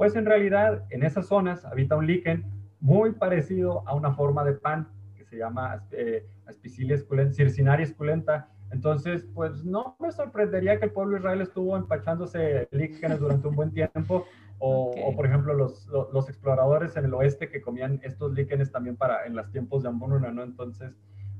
[0.00, 2.46] Pues en realidad en esas zonas habita un líquen
[2.80, 8.48] muy parecido a una forma de pan que se llama eh, Aspicilia esculenta, Circinaria esculenta.
[8.70, 13.54] Entonces, pues no me sorprendería que el pueblo de Israel estuvo empachándose líquenes durante un
[13.54, 14.24] buen tiempo.
[14.58, 19.26] O, por ejemplo, los, los, exploradores en el oeste que comían estos líquenes también para
[19.26, 20.42] en los tiempos de hambruna, ¿no?
[20.42, 20.96] Entonces,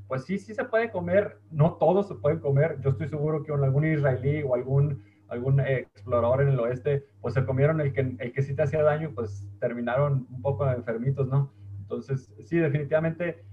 [0.07, 2.79] pues sí, sí se puede comer, no todos se pueden comer.
[2.83, 7.45] Yo estoy seguro que algún israelí o algún, algún explorador en el oeste, pues se
[7.45, 11.53] comieron el que, el que sí te hacía daño, pues terminaron un poco enfermitos, ¿no?
[11.81, 13.45] Entonces, sí, definitivamente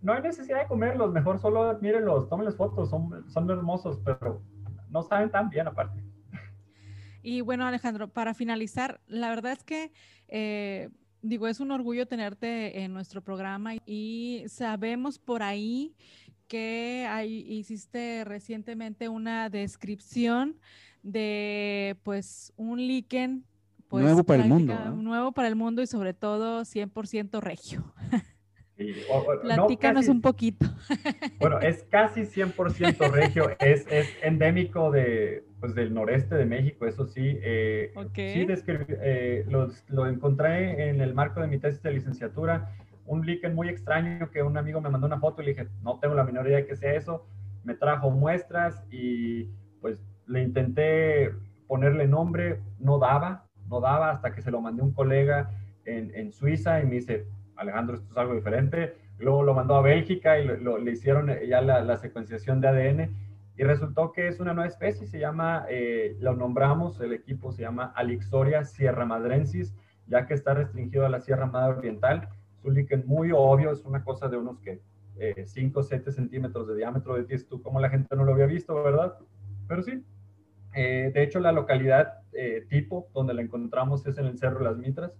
[0.00, 4.42] no hay necesidad de comerlos, mejor solo mírenlos, tómenles fotos, son, son hermosos, pero
[4.90, 6.02] no saben tan bien aparte.
[7.22, 9.92] Y bueno, Alejandro, para finalizar, la verdad es que
[10.26, 10.90] eh,
[11.22, 15.94] digo, es un orgullo tenerte en nuestro programa y sabemos por ahí
[16.48, 20.58] que hiciste recientemente una descripción
[21.02, 23.44] de pues un líquen
[23.88, 24.74] pues, nuevo para el mundo.
[24.96, 27.92] Nuevo para el mundo y sobre todo 100% regio.
[29.42, 30.66] Platícanos un poquito.
[31.38, 37.06] Bueno, es casi 100% regio, es, es endémico de, pues, del noreste de México, eso
[37.06, 37.38] sí.
[37.42, 39.44] Eh, sí, eh,
[39.88, 42.76] lo, encontré en el marco de mi tesis de licenciatura,
[43.06, 45.98] un líquen muy extraño que un amigo me mandó una foto y le dije, no
[45.98, 47.26] tengo la menor idea de que sea eso.
[47.64, 49.48] Me trajo muestras y
[49.80, 49.98] pues
[50.32, 51.30] le intenté
[51.66, 55.50] ponerle nombre, no daba, no daba hasta que se lo mandé a un colega
[55.84, 57.26] en, en Suiza y me dice,
[57.56, 58.94] Alejandro, esto es algo diferente.
[59.18, 63.16] Luego lo mandó a Bélgica y le hicieron ya la, secuenciación de ADN
[63.56, 67.62] y resultó que es una nueva especie, se llama, eh, lo nombramos, el equipo se
[67.62, 69.76] llama Alixoria sierra madrensis,
[70.06, 72.28] ya que está restringido a la Sierra Madre Oriental.
[72.58, 74.80] Es un líquen muy obvio, es una cosa de unos que
[75.44, 78.74] 5 o 7 centímetros de diámetro, de tú como la gente no lo había visto,
[78.82, 79.18] ¿verdad?
[79.68, 80.04] Pero sí.
[80.74, 84.64] Eh, de hecho, la localidad eh, tipo donde la encontramos es en el Cerro de
[84.64, 85.12] las Mitras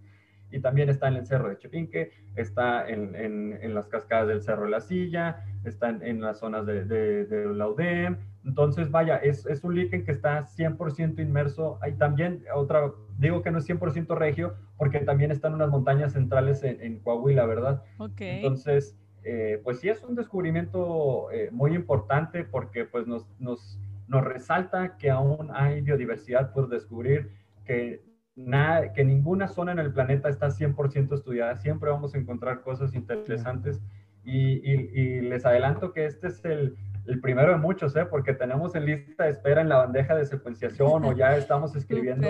[0.53, 4.65] y también está en el Cerro de Chepinque, está en, en, las cascadas del Cerro
[4.65, 8.19] de la Silla, está en, las zonas de, de, la UDEM.
[8.45, 11.79] Entonces, vaya, es, es un líquen que está 100% inmerso.
[11.81, 16.63] Hay también otra, digo que no es 100% regio, porque también están unas montañas centrales
[16.65, 17.83] en, Coahuila, ¿verdad?
[17.97, 18.21] Ok.
[18.21, 23.79] Entonces, eh, pues sí es un descubrimiento eh, muy importante porque pues nos, nos,
[24.13, 27.31] nos resalta que aún hay biodiversidad por descubrir,
[27.65, 28.03] que
[28.37, 32.95] nada, que ninguna zona en el planeta está 100% estudiada, siempre vamos a encontrar cosas
[32.95, 33.81] interesantes
[34.23, 36.77] y, les adelanto que este es el,
[37.23, 38.05] primero de muchos, ¿eh?
[38.05, 42.29] porque tenemos en lista de espera en la bandeja de secuenciación o ya estamos escribiendo,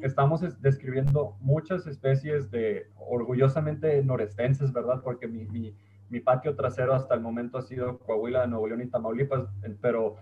[0.00, 5.02] estamos describiendo muchas especies de orgullosamente norestenses, ¿verdad?
[5.04, 5.76] Porque mi, mi,
[6.08, 9.44] mi patio trasero hasta el momento ha sido Coahuila, Nuevo León y Tamaulipas,
[9.82, 10.16] pero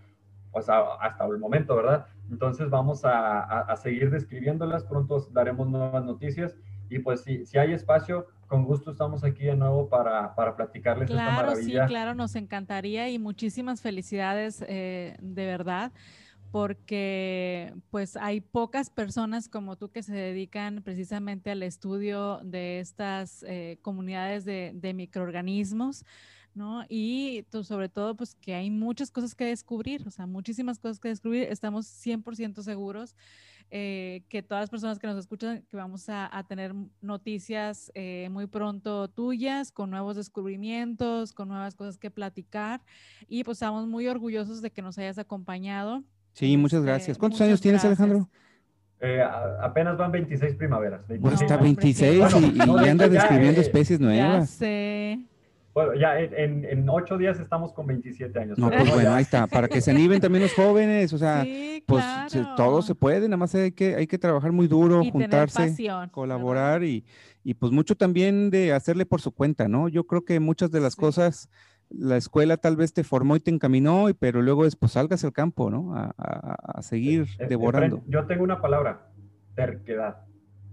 [0.52, 2.06] hasta el momento, ¿verdad?
[2.30, 6.56] Entonces vamos a, seguir describiéndolas, pronto daremos nuevas noticias
[6.88, 11.08] y pues si, si hay espacio, con gusto estamos aquí de nuevo para, para platicarles
[11.08, 11.86] esta maravilla.
[11.86, 15.92] Sí, claro, nos encantaría y muchísimas felicidades eh, de verdad
[16.50, 23.44] porque pues hay pocas personas como tú que se dedican precisamente al estudio de estas
[23.46, 26.04] eh, comunidades de, de, microorganismos
[26.54, 26.84] ¿no?
[26.88, 31.08] Y sobre todo, pues que hay muchas cosas que descubrir, o sea, muchísimas cosas que
[31.08, 31.44] descubrir.
[31.44, 33.14] Estamos 100% seguros
[33.72, 38.48] eh, que todas las personas que nos escuchan, que vamos a, tener noticias eh, muy
[38.48, 42.80] pronto tuyas, con nuevos descubrimientos, con nuevas cosas que platicar.
[43.28, 46.02] Y pues estamos muy orgullosos de que nos hayas acompañado.
[46.32, 47.18] Sí, muchas este, gracias.
[47.18, 48.28] ¿Cuántos años tienes, Alejandro?
[49.00, 49.22] Eh,
[49.62, 51.06] apenas van 26 primaveras.
[51.06, 51.40] 26.
[51.40, 54.40] está 26 y, y anda describiendo especies nuevas.
[54.40, 55.29] Ya sé.
[55.72, 58.58] Bueno, ya en, en, ocho días estamos con 27 años.
[58.58, 61.44] No, pues bueno, ahí está, para que se animen también los jóvenes, o sea,
[61.86, 62.04] pues
[62.56, 65.76] todo se puede, nada más hay que, hay que trabajar muy duro, juntarse,
[66.10, 67.04] colaborar y,
[67.44, 69.88] y, pues mucho también de hacerle por su cuenta, ¿no?
[69.88, 71.48] Yo creo que muchas de las cosas,
[71.88, 75.70] la escuela tal vez te formó y te encaminó, pero luego después salgas al campo,
[75.70, 75.94] ¿no?
[75.94, 78.02] A, a, seguir eh, eh, devorando.
[78.08, 79.06] Yo tengo una palabra,
[79.54, 80.24] terquedad.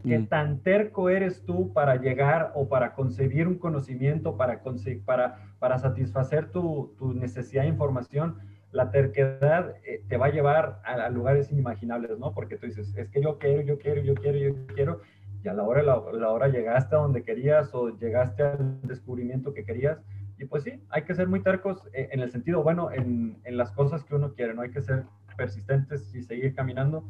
[0.08, 0.28] ¿Qué mm.
[0.28, 4.62] tan terco eres tú para llegar o para concebir un conocimiento, para,
[5.06, 8.38] para, para satisfacer tu, tu, necesidad de información?
[8.72, 12.34] La terquedad eh, te va a llevar a, lugares inimaginables, ¿no?
[12.34, 15.02] Porque tú dices, es que yo quiero, yo quiero, yo quiero, yo quiero,
[15.44, 19.54] y a la hora, la, la hora llegaste a donde querías o llegaste al descubrimiento
[19.54, 20.00] que querías.
[20.40, 23.58] Y pues sí, hay que ser muy tercos eh, en el sentido, bueno, en, en
[23.58, 24.62] las cosas que uno quiere, ¿no?
[24.62, 25.06] Hay que ser
[25.36, 27.04] persistentes y seguir caminando,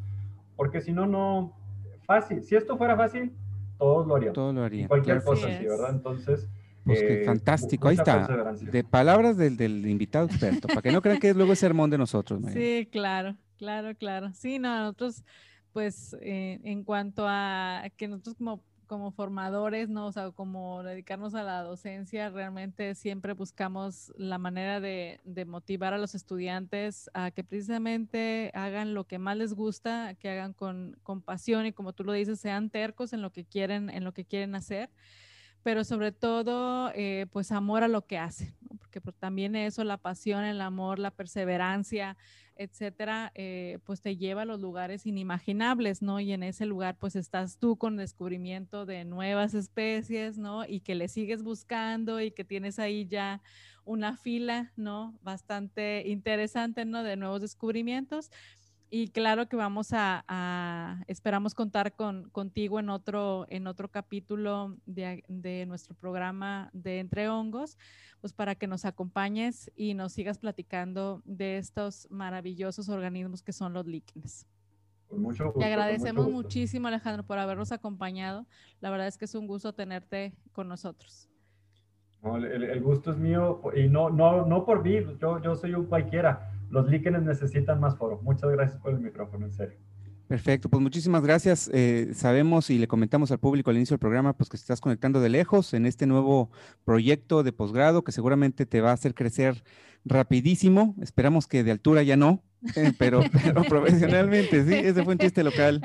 [0.56, 1.56] porque si no, no,
[2.08, 2.42] fácil.
[2.42, 3.32] Si esto fuera fácil,
[3.78, 4.32] todos lo harían.
[4.32, 4.88] Todos lo harían.
[4.88, 5.90] Cualquier cosa así, ¿verdad?
[5.90, 6.48] Entonces.
[6.84, 8.54] Pues eh, fantástico, ahí está.
[8.62, 11.90] De palabras del, del, invitado experto, para que no crean que es luego el sermón
[11.90, 12.40] de nosotros.
[12.50, 14.32] Sí, claro, claro, claro.
[14.32, 15.22] Sí, no, nosotros,
[15.74, 20.06] pues, eh, en cuanto a que nosotros como como formadores, ¿no?
[20.06, 25.98] O sea, como dedicarnos a la docencia, realmente siempre buscamos la manera de, motivar a
[25.98, 31.22] los estudiantes a que precisamente hagan lo que más les gusta, que hagan con, con
[31.22, 34.24] pasión y como tú lo dices, sean tercos en lo que quieren, en lo que
[34.24, 34.90] quieren hacer
[35.62, 40.44] pero sobre todo, eh, pues amor a lo que hacen, porque también eso, la pasión,
[40.44, 42.16] el amor, la perseverancia,
[42.58, 46.20] etcétera, eh, pues te lleva a los lugares inimaginables, ¿no?
[46.20, 50.64] Y en ese lugar, pues estás tú con descubrimiento de nuevas especies, ¿no?
[50.66, 53.42] Y que le sigues buscando y que tienes ahí ya
[53.84, 55.18] una fila, ¿no?
[55.22, 57.02] Bastante interesante, ¿no?
[57.02, 58.30] De nuevos descubrimientos.
[58.90, 65.24] Y claro que vamos a, esperamos contar con, contigo en otro, en otro capítulo de,
[65.28, 67.76] de, nuestro programa de Entre Hongos,
[68.22, 73.74] pues para que nos acompañes y nos sigas platicando de estos maravillosos organismos que son
[73.74, 74.46] los líquenes.
[75.06, 75.60] Con mucho gusto.
[75.60, 78.46] Te agradecemos muchísimo, Alejandro, por habernos acompañado.
[78.80, 81.28] La verdad es que es un gusto tenerte con nosotros.
[82.24, 86.57] el, gusto es mío y no, no, no por mí, yo, yo soy un cualquiera
[86.70, 88.20] los líquenes necesitan más foro.
[88.22, 89.78] Muchas gracias por el micrófono, en serio.
[90.28, 91.70] Perfecto, pues muchísimas gracias.
[91.72, 95.22] Eh, sabemos y le comentamos al público al inicio del programa, pues que estás conectando
[95.22, 96.50] de lejos en este nuevo
[96.84, 99.64] proyecto de posgrado que seguramente te va a hacer crecer
[100.04, 100.94] rapidísimo.
[101.00, 102.42] Esperamos que de altura ya no,
[102.76, 103.22] eh, pero,
[103.68, 105.80] profesionalmente, sí, ese fue un chiste local.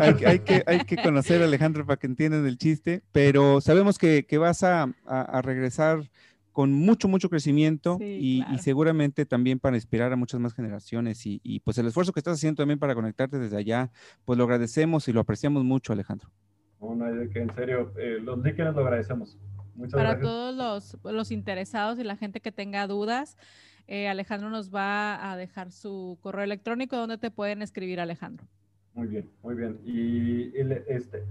[0.00, 4.26] Hay, que, hay que conocer a Alejandro para que entiendan el chiste, pero sabemos que,
[4.38, 6.10] vas a, a regresar
[6.52, 11.22] con mucho, mucho crecimiento y, seguramente también para inspirar a muchas más generaciones.
[11.24, 13.90] Y, pues el esfuerzo que estás haciendo también para conectarte desde allá,
[14.24, 16.30] pues lo agradecemos y lo apreciamos mucho, Alejandro.
[16.80, 19.38] No, no que en serio, eh, los líquidos lo agradecemos.
[19.74, 20.30] Muchas para gracias.
[20.30, 23.38] todos los, interesados y la gente que tenga dudas,
[23.86, 28.46] eh, Alejandro nos va a dejar su correo electrónico donde te pueden escribir, Alejandro.
[28.94, 29.80] Muy bien, muy bien.
[29.86, 30.52] Y
[30.88, 31.24] este,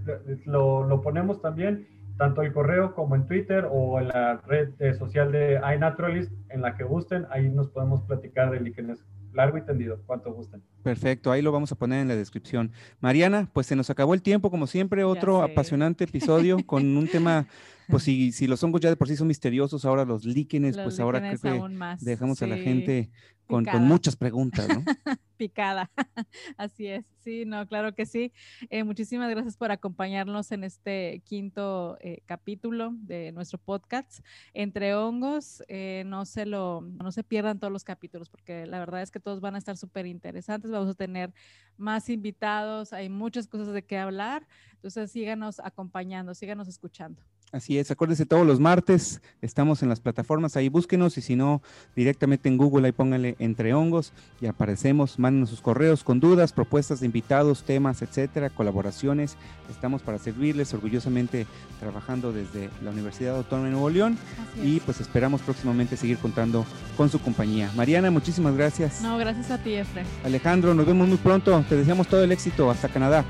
[0.46, 5.32] lo, lo ponemos también tanto el correo como en Twitter o en la red social
[5.32, 10.00] de iNaturalist, en la que gusten, ahí nos podemos platicar de líquenes largo y tendido,
[10.06, 10.62] cuanto gusten.
[10.82, 12.72] Perfecto, ahí lo vamos a poner en la descripción.
[13.00, 17.46] Mariana, pues se nos acabó el tiempo, como siempre, otro apasionante episodio con un tema,
[17.88, 21.00] pues si, si los hongos ya de por sí son misteriosos, ahora los líquenes, pues
[21.00, 23.10] ahora creo que dejamos a la gente
[23.46, 24.82] con, muchas preguntas, ¿no?
[25.36, 25.90] Picada,
[26.56, 27.04] así es.
[27.20, 28.32] Sí, no, claro que sí.
[28.70, 34.24] Eh, muchísimas gracias por acompañarnos en este quinto eh, capítulo de nuestro podcast.
[34.54, 39.02] Entre hongos, eh, no, se lo, no se pierdan todos los capítulos porque la verdad
[39.02, 40.70] es que todos van a estar súper interesantes.
[40.70, 41.32] Vamos a tener
[41.76, 44.46] más invitados, hay muchas cosas de qué hablar.
[44.74, 47.22] Entonces síganos acompañando, síganos escuchando.
[47.52, 51.60] Así es, acuérdense todos los martes, estamos en las plataformas, ahí búsquenos y si no,
[51.94, 57.00] directamente en Google ahí pónganle entre hongos y aparecemos, mándenos sus correos con dudas, propuestas
[57.00, 59.36] de invitados, temas, etcétera, colaboraciones,
[59.70, 61.46] estamos para servirles, orgullosamente
[61.78, 64.16] trabajando desde la Universidad Autónoma de Nuevo León
[64.64, 66.64] y pues esperamos próximamente seguir contando
[66.96, 67.70] con su compañía.
[67.76, 69.02] Mariana, muchísimas gracias.
[69.02, 70.04] No, gracias a ti, Efre.
[70.24, 73.26] Alejandro, nos vemos muy pronto, te deseamos todo el éxito, hasta Canadá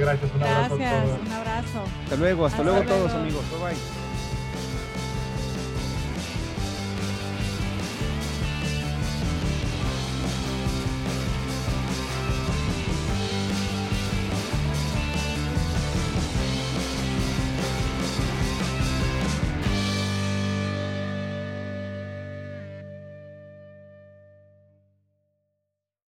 [0.00, 0.30] gracias.
[0.34, 0.76] Un abrazo.
[0.76, 1.84] Gracias, un abrazo.
[2.04, 3.44] Hasta luego, hasta, luego, todos amigos.
[3.50, 4.01] Bye bye.